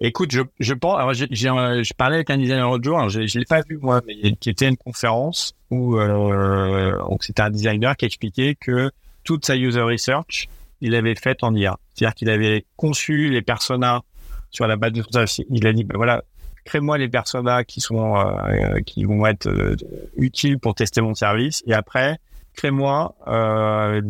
[0.00, 0.98] Écoute, je, je pense.
[0.98, 3.08] Alors, j'ai, j'ai, je parlais avec un designer l'autre jour.
[3.08, 7.50] je, je l'ai pas vu moi, mais qui était une conférence où euh, c'était un
[7.50, 8.90] designer qui expliquait que
[9.24, 10.48] toute sa user research,
[10.82, 11.78] il avait fait en IA.
[11.94, 14.02] C'est-à-dire qu'il avait conçu les personas
[14.50, 16.22] sur la base de son Il a dit, ben voilà,
[16.66, 19.76] crée-moi les personas qui sont euh, qui vont être euh,
[20.16, 22.18] utiles pour tester mon service et après
[22.54, 24.00] crée-moi euh,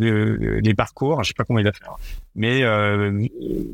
[0.62, 1.96] les parcours, je sais pas comment il va faire,
[2.36, 3.26] mais euh,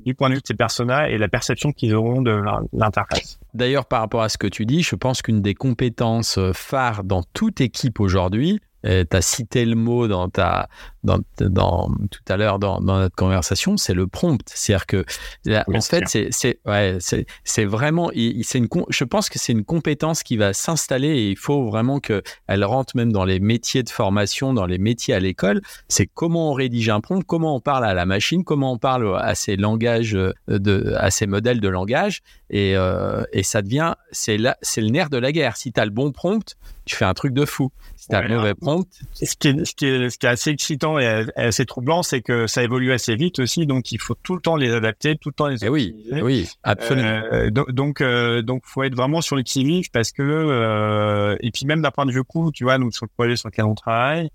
[0.04, 3.38] du point de vue de ces personas et la perception qu'ils auront de l'interface.
[3.52, 7.22] D'ailleurs, par rapport à ce que tu dis, je pense qu'une des compétences phares dans
[7.34, 10.68] toute équipe aujourd'hui, tu as cité le mot dans ta
[11.04, 14.40] dans, dans tout à l'heure dans, dans, notre conversation, c'est le prompt.
[14.46, 15.04] C'est-à-dire que
[15.44, 18.10] là, en fait, c'est c'est ouais, c'est c'est vraiment
[18.42, 22.00] c'est une je pense que c'est une compétence qui va s'installer et il faut vraiment
[22.00, 25.60] que elle rentre même dans les métiers de formation, dans les métiers à l'école.
[25.88, 29.18] C'est comment on rédige un prompt, comment on parle à la machine, comment on parle
[29.20, 30.16] à ces langages
[30.48, 32.22] de à ces modèles de langage
[32.52, 35.56] et euh, et ça devient c'est là c'est le nerf de la guerre.
[35.56, 37.72] Si tu as le bon prompt, tu fais un truc de fou.
[37.96, 40.26] Si tu as ouais, le mauvais prompt, ce qui est, ce qui est, ce qui
[40.26, 44.00] est assez excitant et assez troublant, c'est que ça évolue assez vite aussi, donc il
[44.00, 47.22] faut tout le temps les adapter, tout le temps les et oui, oui, absolument.
[47.32, 51.66] Euh, donc, euh, donc, faut être vraiment sur le qui parce que euh, et puis
[51.66, 53.74] même d'un point de vue coût, tu vois, nous sur le projet sur lequel on
[53.74, 54.30] travaille,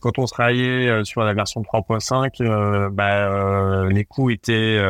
[0.00, 4.80] quand on travaillait sur la version 3.5, euh, bah, les coûts étaient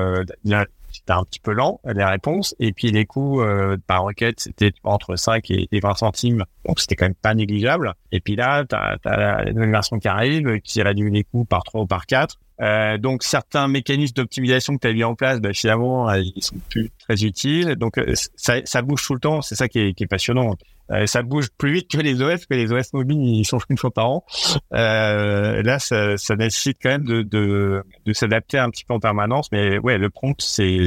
[1.06, 4.72] c'était un petit peu lent les réponses et puis les coûts euh, par requête c'était
[4.82, 6.44] entre 5 et, et 20 centimes.
[6.66, 7.94] Donc c'était quand même pas négligeable.
[8.10, 11.44] Et puis là tu as, as, la nouvelle version qui arrive qui réduit les coûts
[11.44, 15.14] par 3 ou par 4 euh, donc certains mécanismes d'optimisation que tu as mis en
[15.14, 17.76] place, bah, finalement, euh, ils sont plus très utiles.
[17.76, 20.56] Donc euh, ça, ça, bouge tout le temps, c'est ça qui est, qui est passionnant.
[20.90, 23.78] Euh, ça bouge plus vite que les OS, que les OS mobiles, ils changent une
[23.78, 24.24] fois par an.
[24.72, 29.00] Euh, là, ça, ça, nécessite quand même de, de, de s'adapter un petit peu en
[29.00, 29.50] permanence.
[29.52, 30.86] Mais ouais, le prompt, c'est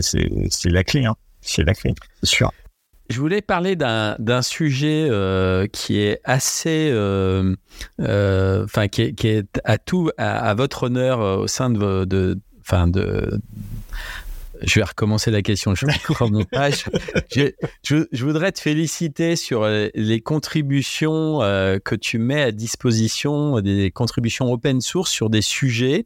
[0.65, 1.05] la clé.
[1.05, 1.15] Hein.
[1.41, 2.51] C'est la clé, c'est sûr.
[3.10, 7.55] Je voulais parler d'un sujet euh, qui est assez, euh,
[7.99, 12.39] euh, enfin qui, qui, est à tout à, à votre honneur au sein de, de,
[12.62, 13.41] enfin de,
[14.62, 15.76] je vais recommencer la question.
[15.76, 15.86] Je,
[17.32, 17.51] je,
[17.84, 23.91] je, je, voudrais te féliciter sur les contributions euh, que tu mets à disposition, des
[23.91, 26.03] contributions open source sur des sujets.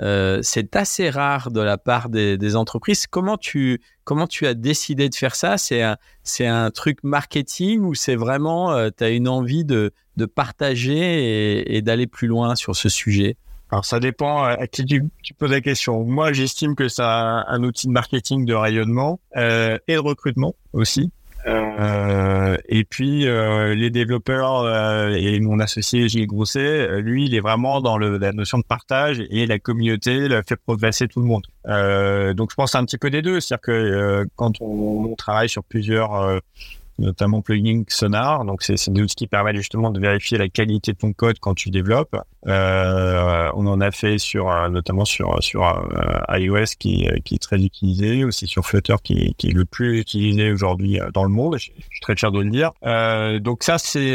[0.00, 3.06] Euh, c'est assez rare de la part des, des, entreprises.
[3.06, 5.56] Comment tu, comment tu as décidé de faire ça?
[5.56, 9.92] C'est un, c'est un truc marketing ou c'est vraiment, euh, tu as une envie de,
[10.16, 13.36] de partager et, et d'aller plus loin sur ce sujet?
[13.70, 16.04] Alors ça dépend à qui tu, tu poses la question.
[16.04, 20.54] Moi, j'estime que c'est un, un, outil de marketing de rayonnement euh, et de recrutement
[20.72, 21.10] aussi.
[21.46, 27.40] Euh, et puis euh, les développeurs euh, et mon associé Gilles Grousset, lui, il est
[27.40, 31.26] vraiment dans le, la notion de partage et la communauté la fait progresser tout le
[31.26, 31.46] monde.
[31.66, 35.14] Euh, donc je pense un petit peu des deux, c'est-à-dire que euh, quand on, on,
[35.16, 36.40] travaille sur plusieurs
[36.98, 38.44] notamment plugin Sonar.
[38.44, 41.54] Donc, c'est des outils qui permettent justement de vérifier la qualité de ton code quand
[41.54, 42.16] tu développes.
[42.46, 47.62] Euh, on en a fait sur, notamment sur, sur euh, iOS qui, qui est très
[47.62, 51.56] utilisé, aussi sur Flutter qui, qui est le plus utilisé aujourd'hui euh, dans le monde.
[51.58, 52.72] Je, suis très fier de le dire.
[52.84, 54.14] Euh, donc ça, c'est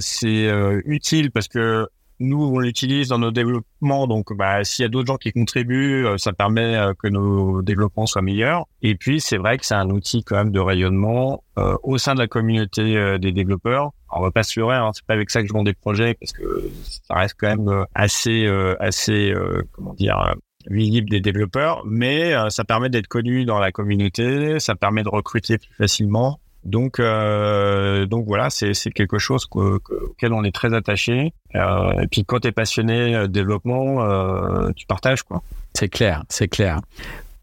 [0.00, 0.50] c'est
[0.84, 1.88] utile parce que
[2.18, 6.06] nous on l'utilise dans nos développements, donc bah s'il y a d'autres gens qui contribuent,
[6.16, 8.66] ça permet que nos développements soient meilleurs.
[8.82, 11.44] Et puis c'est vrai que c'est un outil quand même de rayonnement
[11.82, 13.92] au sein de la communauté des développeurs.
[14.10, 15.74] Alors, on va pas se leurrer, hein, c'est pas avec ça que je vends des
[15.74, 16.70] projets parce que
[17.08, 18.46] ça reste quand même assez
[18.80, 19.34] assez
[19.72, 20.34] comment dire
[20.68, 25.58] visible des développeurs, mais ça permet d'être connu dans la communauté, ça permet de recruter
[25.58, 26.40] plus facilement.
[26.66, 31.32] Donc, euh, donc voilà, c'est quelque chose auquel on est très attaché.
[31.54, 35.42] Euh, et puis quand tu es passionné de développement, euh, tu partages quoi.
[35.74, 36.80] C'est clair, c'est clair.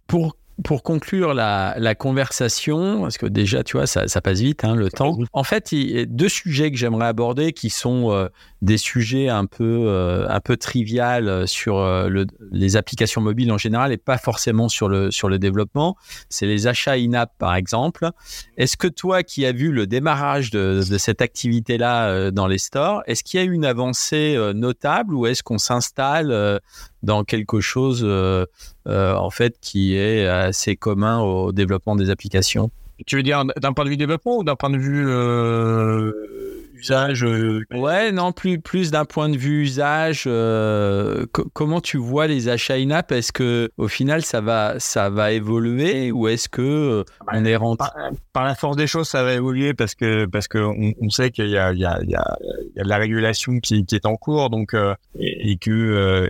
[0.08, 4.64] Pour pour conclure la, la, conversation, parce que déjà, tu vois, ça, ça passe vite,
[4.64, 5.18] hein, le temps.
[5.34, 8.28] En fait, il y a deux sujets que j'aimerais aborder qui sont euh,
[8.62, 13.58] des sujets un peu, euh, un peu trivial sur euh, le, les applications mobiles en
[13.58, 15.98] général et pas forcément sur le, sur le développement.
[16.30, 18.10] C'est les achats in-app, par exemple.
[18.58, 23.02] Est-ce que toi, qui as vu le démarrage de, de cette activité-là dans les stores,
[23.08, 26.60] est-ce qu'il y a eu une avancée notable ou est-ce qu'on s'installe
[27.04, 28.46] dans quelque chose euh,
[28.88, 32.72] euh, en fait qui est assez commun au développement des applications.
[33.06, 36.53] Tu veux dire d'un point de vue développement ou d'un point de vue euh,
[36.84, 40.24] usage euh, Ouais, non, plus, plus d'un point de vue usage.
[40.28, 43.12] Euh, comment tu vois les achats in-app?
[43.12, 47.46] Est-ce que au final ça va, ça va évoluer ou est-ce que euh, bah, on
[47.46, 47.90] est rentré?
[48.34, 51.50] Par, la force des choses, ça va évoluer parce que parce que on, sait qu'il
[51.50, 53.86] y a, il y, a, il y, a, il y a de la régulation qui,
[53.86, 54.76] qui est en cours, donc
[55.20, 56.28] et, que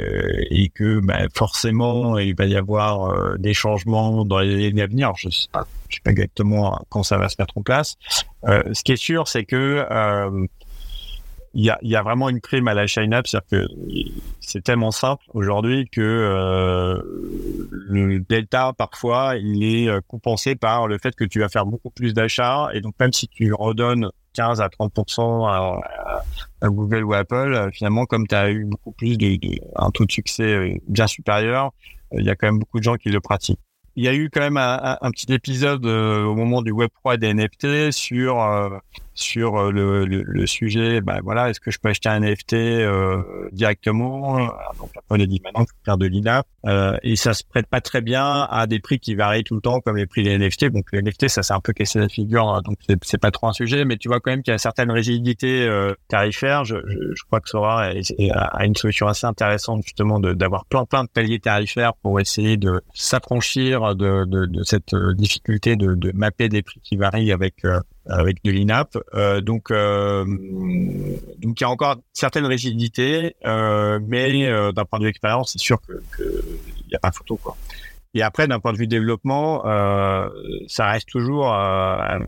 [0.50, 5.14] et que bah, forcément il va y avoir des changements dans les années à venir.
[5.16, 5.66] Je sais pas
[5.96, 7.96] sais pas exactement quand ça va se mettre en place.
[8.48, 10.46] Euh, ce qui est sûr, c'est que euh,
[11.56, 13.68] il y, a, vraiment une prime à la Shine App, c'est-à-dire que
[14.40, 17.00] c'est tellement simple aujourd'hui que euh,
[17.70, 22.16] le delta parfois il est compensé par le fait que tu vas faire beaucoup plus
[22.16, 26.24] d'achats et donc même si tu redonnes 15 à 30% à,
[26.62, 30.06] à, Google ou Apple, finalement comme tu as eu beaucoup plus de, de, un taux
[30.06, 31.72] de succès bien supérieur,
[32.14, 33.60] il y a quand même beaucoup de gens qui le pratiquent
[33.96, 36.90] il y a eu quand même un, un, petit épisode euh, au moment du Web
[37.02, 38.70] 3 des NFT sur euh,
[39.14, 41.02] sur euh, le, le, le, sujet.
[41.02, 42.56] Ben voilà, est-ce que je peux acheter un NFT
[43.52, 44.48] directement
[44.80, 46.46] Donc Apple a dit maintenant, faut faire de l'INAP
[47.04, 49.80] et ça se prête pas très bien à des prix qui varient tout le temps
[49.82, 50.66] comme les prix des NFT.
[50.66, 53.48] Donc les NFT, ça c'est un peu cassé la figure, hein, donc c'est pas trop
[53.48, 53.86] un sujet.
[53.86, 55.70] Mais tu vois quand même qu'il y a certaines rigidités
[56.08, 56.64] tarifaires.
[56.64, 57.92] Je, je, je, crois que Sora
[58.30, 62.82] a une solution assez intéressante justement d'avoir plein plein de paliers tarifaires pour essayer de
[62.94, 67.66] s'affranchir de, de, de, cette euh, difficulté de, de, mapper des prix qui varient avec
[67.66, 68.98] euh, avec de l'INAP.
[69.14, 74.32] Euh, donc euh, donc il y a encore certaines rigidités, euh, mais
[74.74, 76.44] d'un point de vue expérience, c'est sûr que, que
[76.92, 77.58] y a pas photo quoi.
[78.16, 80.30] Et après, d'un point de vue développement, euh,
[80.68, 82.20] ça reste toujours euh,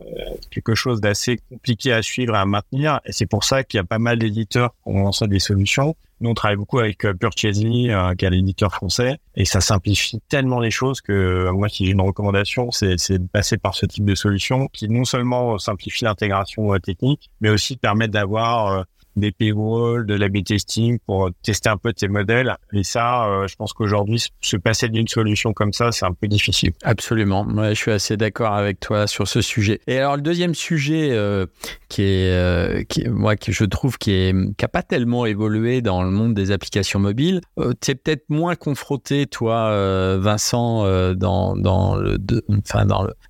[0.50, 3.02] quelque chose d'assez compliqué à suivre et à maintenir.
[3.06, 5.96] Et c'est pour ça qu'il y a pas mal d'éditeurs qui ont lancé des solutions.
[6.22, 10.22] Nous, on travaille beaucoup avec euh, Purchasing, euh, qui est l'éditeur français, et ça simplifie
[10.30, 13.86] tellement les choses que euh, moi, si j'ai une recommandation, c'est de passer par ce
[13.86, 18.86] type de solution qui non seulement simplifie l'intégration technique, mais aussi permet d'avoir
[19.16, 22.56] des paywalls, de l'A-B testing pour tester un peu tes modèles.
[22.74, 26.28] Et ça, euh, je pense qu'aujourd'hui, se passer d'une solution comme ça, c'est un peu
[26.28, 26.74] difficile.
[26.84, 27.46] Absolument.
[27.46, 29.80] Moi, je suis assez d'accord avec toi sur ce sujet.
[29.88, 31.46] Et alors, le deuxième sujet euh,
[31.90, 36.04] qui est, euh, qui, moi, que je trouve qui est, a pas tellement évolué dans
[36.04, 37.42] le monde des applications mobiles,
[37.82, 41.56] tu es peut-être moins confronté, toi, Vincent, dans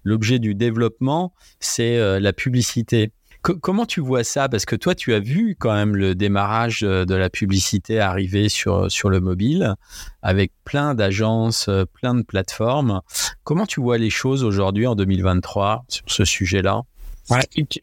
[0.05, 3.11] l'objet du développement, c'est la publicité
[3.53, 4.49] comment tu vois ça?
[4.49, 8.49] Parce que toi, tu as vu quand même le démarrage euh, de la publicité arriver
[8.49, 9.75] sur, sur le mobile,
[10.21, 13.01] avec plein d'agences, euh, plein de plateformes.
[13.43, 16.81] Comment tu vois les choses aujourd'hui en 2023 sur ce sujet-là?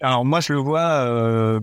[0.00, 1.06] Alors moi, je le vois...
[1.06, 1.60] Euh...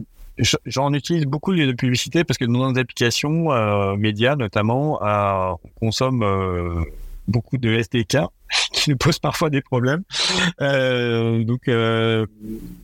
[0.66, 5.88] J'en utilise beaucoup les publicités parce que dans nos applications euh, médias notamment, euh, on
[5.88, 6.82] consomme euh,
[7.30, 8.18] beaucoup de SDK
[8.74, 10.04] qui nous posent parfois des problèmes.
[10.62, 12.26] Euh, donc, euh,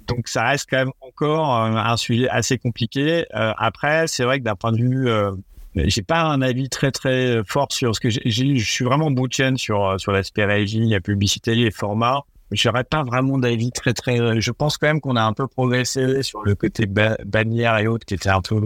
[0.08, 3.26] donc ça reste quand même encore un, sujet assez compliqué.
[3.36, 5.32] Euh, après, c'est vrai que d'un point de vue, euh,
[5.76, 8.22] j'ai pas un avis très très fort sur ce que j'ai.
[8.26, 12.22] Je suis vraiment bout de sur sur l'aspect régie, la publicité, les formats.
[12.52, 14.40] J'aurais pas vraiment d'avis très très.
[14.40, 18.06] Je pense quand même qu'on a un peu progressé sur le côté bannière et autres
[18.06, 18.62] qui était un peu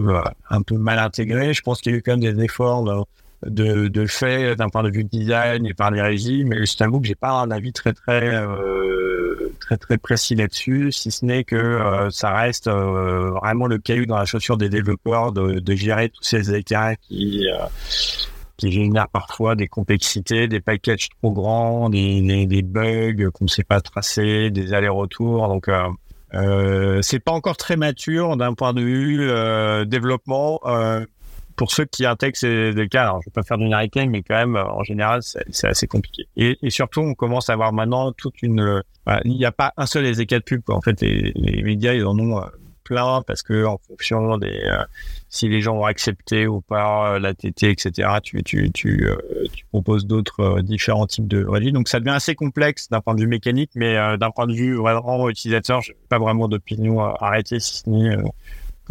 [0.50, 1.54] un peu mal intégré.
[1.54, 2.84] Je pense qu'il y a eu quand même des efforts.
[2.84, 3.02] Là,
[3.46, 6.48] de, de fait d'un point de vue design et par les régimes.
[6.48, 10.92] Mais je t'avoue que j'ai pas un avis très très euh, très très précis là-dessus,
[10.92, 14.68] si ce n'est que euh, ça reste euh, vraiment le caillou dans la chaussure des
[14.68, 17.46] développeurs de, de gérer tous ces écarts qui
[18.56, 23.48] qui génèrent parfois des complexités, des packages trop grands, des, des, des bugs qu'on ne
[23.48, 25.48] sait pas tracer, des allers-retours.
[25.48, 25.68] Donc
[26.34, 30.60] euh, c'est pas encore très mature d'un point de vue développement
[31.60, 34.22] pour ceux qui intègrent ces des cas, alors je vais pas faire du narrating, mais
[34.22, 36.26] quand même, en général, c'est assez compliqué.
[36.34, 38.82] Et, surtout, on commence à avoir maintenant toute une,
[39.26, 40.62] il n'y a pas un seul SDK de pub.
[40.62, 40.76] Quoi.
[40.76, 42.40] En fait, les, les médias, ils en ont
[42.82, 44.82] plein parce que en fonction des euh,
[45.28, 48.08] si les gens ont accepté ou pas euh, la TT, etc.
[48.22, 48.42] Tu
[48.86, 49.16] euh,
[49.70, 51.72] proposes d'autres différents types de régies.
[51.72, 54.76] Donc ça devient assez complexe d'un point de vue mécanique, mais d'un point de vue
[54.76, 58.16] vraiment utilisateur, j'ai pas vraiment d'opinion arrêtée si ce n'est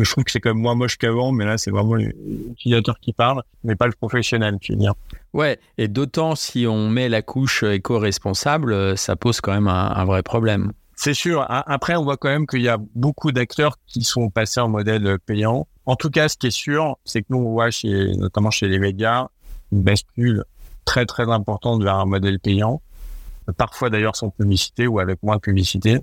[0.04, 3.14] je trouve que c'est quand même moins moche qu'avant, mais là c'est vraiment l'utilisateur qui
[3.14, 4.94] parle, mais pas le professionnel, tu veux dire.
[5.34, 10.24] Ouais, et d'autant si on met la couche éco-responsable, ça pose quand même un vrai
[10.24, 10.72] problème.
[11.02, 11.46] C'est sûr.
[11.48, 15.18] Après, on voit quand même qu'il y a beaucoup d'acteurs qui sont passés en modèle
[15.26, 15.66] payant.
[15.86, 18.68] En tout cas, ce qui est sûr, c'est que nous, on voit chez, notamment chez
[18.68, 19.28] les médias,
[19.72, 20.44] une bascule
[20.84, 22.82] très, très importante vers un modèle payant.
[23.56, 26.00] Parfois, d'ailleurs, sans publicité ou avec moins de publicité.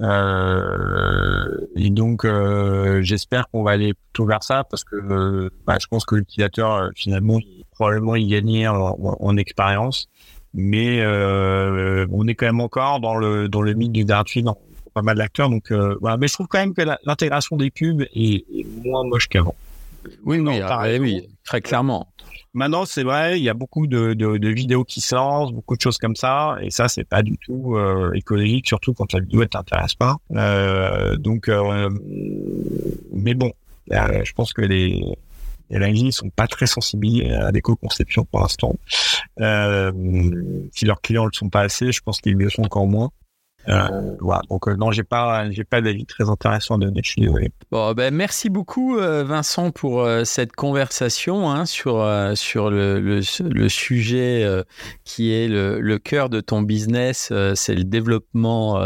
[0.00, 5.86] Euh, et donc, euh, j'espère qu'on va aller plutôt vers ça parce que bah, je
[5.86, 10.08] pense que l'utilisateur, euh, finalement, il, probablement, il gagne en, en expérience.
[10.54, 14.56] Mais euh, on est quand même encore dans le dans le mythe du gratuit dans
[14.94, 15.50] pas mal d'acteurs.
[15.50, 16.16] Donc euh, voilà.
[16.16, 18.44] Mais je trouve quand même que l'intégration des pubs est,
[18.84, 19.56] moins moche qu'avant.
[20.24, 22.08] Oui oui, ah, oui très clairement
[22.54, 25.98] maintenant c'est vrai il y a beaucoup de, de, vidéos qui sortent beaucoup de choses
[25.98, 29.46] comme ça et ça c'est pas du tout euh, écologique surtout quand la vidéo ne
[29.46, 31.90] t'intéresse pas euh, donc euh,
[33.12, 33.52] mais bon
[33.90, 35.02] je pense que les
[35.70, 38.76] là, ils sont pas très sensibles à l'éco-conception pour l'instant.
[39.40, 39.92] Euh,
[40.72, 43.10] si leurs clients ne le sont pas assez, je pense qu'ils le sont encore moins.
[43.68, 44.42] Euh, voilà.
[44.50, 47.52] Donc euh, non, j'ai pas, j'ai pas d'avis très intéressant de donner.
[47.70, 52.04] Bon, ben merci beaucoup euh, Vincent pour euh, cette conversation hein, sur
[52.34, 54.46] sur le, le, le sujet
[55.04, 58.82] qui est le, le, cœur de ton business, c'est le développement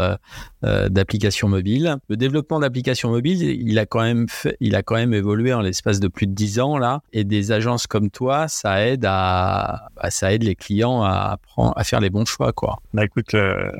[0.63, 1.97] d'applications mobiles.
[2.09, 5.61] Le développement d'applications mobiles, il a quand même fait, il a quand même évolué en
[5.61, 9.89] l'espace de plus de dix ans là, et des agences comme toi, ça aide à,
[9.95, 12.79] bah, ça aide les clients à apprendre, à faire les bons choix quoi.
[12.93, 13.35] Bah écoute,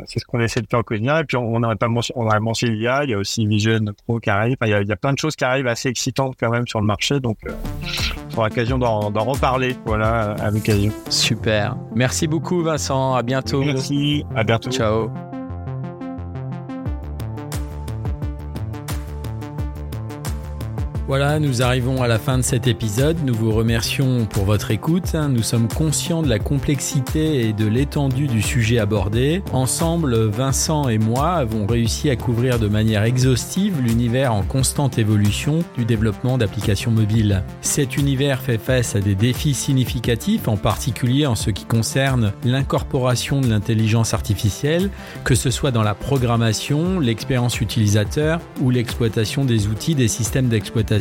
[0.05, 3.03] c'est ce qu'on essaie de faire et puis on n'aurait pas on aurait mentionné l'IA,
[3.03, 4.57] il y a aussi Vision Pro qui arrive.
[4.61, 7.19] il, y a, plein de choses qui arrivent assez excitantes quand même sur le marché.
[7.19, 7.51] Donc, euh,
[8.33, 10.91] on aura l'occasion d'en reparler, voilà, à l'occasion.
[11.09, 11.75] Super.
[11.95, 13.15] Merci beaucoup, Vincent.
[13.15, 13.63] À bientôt.
[13.63, 14.23] Merci.
[14.35, 14.71] À bientôt.
[14.71, 15.28] Ciao.
[21.09, 23.17] Voilà, nous arrivons à la fin de cet épisode.
[23.25, 25.15] Nous vous remercions pour votre écoute.
[25.15, 29.41] Nous sommes conscients de la complexité et de l'étendue du sujet abordé.
[29.51, 35.63] Ensemble, Vincent et moi avons réussi à couvrir de manière exhaustive l'univers en constante évolution
[35.75, 37.41] du développement d'applications mobiles.
[37.61, 43.41] Cet univers fait face à des défis significatifs, en particulier en ce qui concerne l'incorporation
[43.41, 44.91] de l'intelligence artificielle,
[45.23, 50.98] que ce soit dans la programmation, l'expérience utilisateur ou l'exploitation des outils des systèmes d'exploitation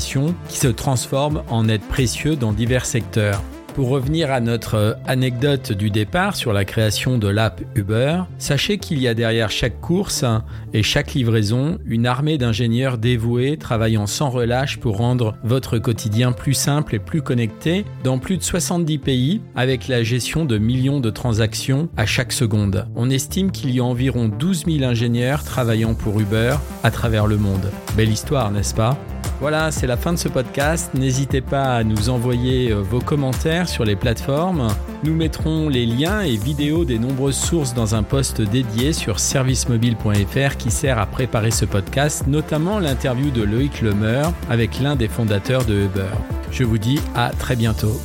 [0.49, 3.43] qui se transforment en aide précieux dans divers secteurs.
[3.79, 8.79] Pour revenir à notre euh, anecdote du départ sur la création de l'app Uber, sachez
[8.79, 10.25] qu'il y a derrière chaque course
[10.73, 16.55] et chaque livraison une armée d'ingénieurs dévoués travaillant sans relâche pour rendre votre quotidien plus
[16.55, 21.11] simple et plus connecté dans plus de 70 pays avec la gestion de millions de
[21.11, 22.89] transactions à chaque seconde.
[22.97, 27.37] On estime qu'il y a environ 12 000 ingénieurs travaillant pour Uber à travers le
[27.37, 27.71] monde.
[27.97, 28.99] Belle histoire, n'est-ce pas?
[29.41, 30.93] Voilà, c'est la fin de ce podcast.
[30.95, 34.69] N'hésitez pas à nous envoyer euh, vos commentaires sur les plateformes.
[35.05, 40.57] Nous mettrons les liens et vidéos des nombreuses sources dans un post dédié sur servicemobile.fr
[40.57, 45.65] qui sert à préparer ce podcast, notamment l'interview de Loïc Lemeur avec l'un des fondateurs
[45.65, 46.11] de Uber.
[46.51, 48.01] Je vous dis à très bientôt.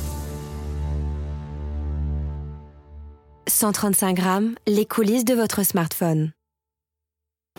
[3.48, 6.33] 135 grammes, les coulisses de votre smartphone.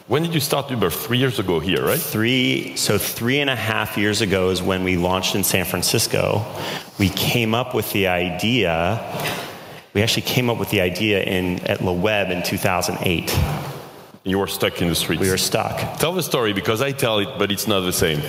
[0.08, 0.92] When did you start Uber?
[0.92, 2.00] Three years ago here, right?
[2.00, 6.46] Three, so three and a half years ago is when we launched in San Francisco.
[7.00, 9.02] We came up with the idea.
[9.96, 13.36] We actually came up with the idea in at La Web in 2008.
[14.24, 15.22] You were stuck in the streets.
[15.22, 15.98] We were stuck.
[15.98, 18.22] Tell the story because I tell it, but it's not the same.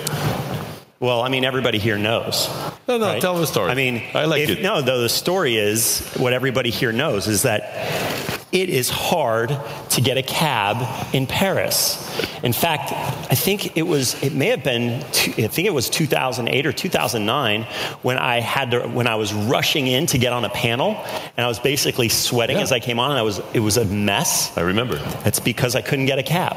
[0.99, 2.49] Well, I mean, everybody here knows.
[2.89, 3.21] No, no, right?
[3.21, 3.71] tell the story.
[3.71, 4.63] I mean, I like if, it.
[4.63, 8.16] No, though the story is what everybody here knows is that
[8.53, 9.49] it is hard
[9.91, 12.03] to get a cab in Paris.
[12.43, 16.67] In fact, I think it was, it may have been, I think it was 2008
[16.67, 17.63] or 2009
[18.03, 20.91] when I had to, when I was rushing in to get on a panel
[21.37, 22.63] and I was basically sweating yeah.
[22.63, 24.57] as I came on and I was, it was a mess.
[24.57, 25.01] I remember.
[25.25, 26.57] It's because I couldn't get a cab.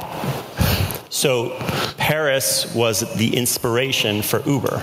[1.09, 1.55] So
[1.97, 4.81] Paris was the inspiration for Uber.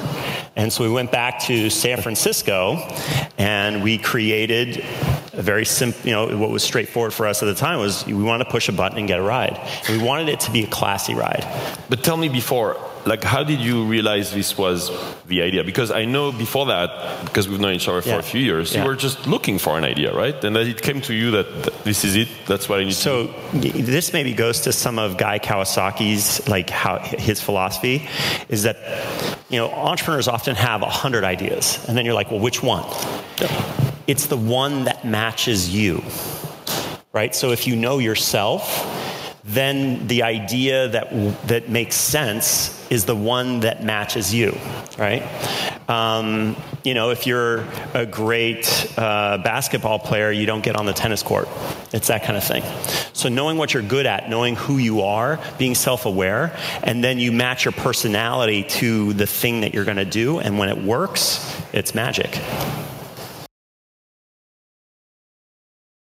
[0.57, 2.77] And so we went back to San Francisco
[3.39, 4.85] and we created
[5.33, 8.14] a very simple, you know, what was straightforward for us at the time was we
[8.14, 9.61] wanted to push a button and get a ride.
[9.87, 11.47] And we wanted it to be a classy ride.
[11.89, 14.90] But tell me before, like how did you realize this was
[15.28, 15.62] the idea?
[15.64, 18.18] Because I know before that, because we've known each other for Yeah.
[18.18, 18.82] a few years, Yeah.
[18.82, 20.34] you were just looking for an idea, right?
[20.44, 22.28] And then it came to you that th- this is it.
[22.46, 23.00] That's what I need to.
[23.00, 28.09] So this maybe goes to some of Guy Kawasaki's like how his philosophy
[28.48, 28.76] is that
[29.50, 32.84] you know entrepreneurs often have a hundred ideas, and then you're like, well, which one?
[34.07, 36.02] It's the one that matches you,
[37.12, 37.34] right?
[37.34, 38.62] So if you know yourself,
[39.47, 44.57] then the idea that that makes sense is the one that matches you,
[44.99, 45.22] right?
[45.88, 50.92] Um, you know, if you're a great uh, basketball player, you don't get on the
[50.92, 51.49] tennis court.
[51.92, 52.64] It's that kind of thing.
[53.12, 57.30] So knowing what you're good at, knowing who you are, being self-aware, and then you
[57.30, 61.57] match your personality to the thing that you're going to do, and when it works,
[61.72, 62.40] it's magic.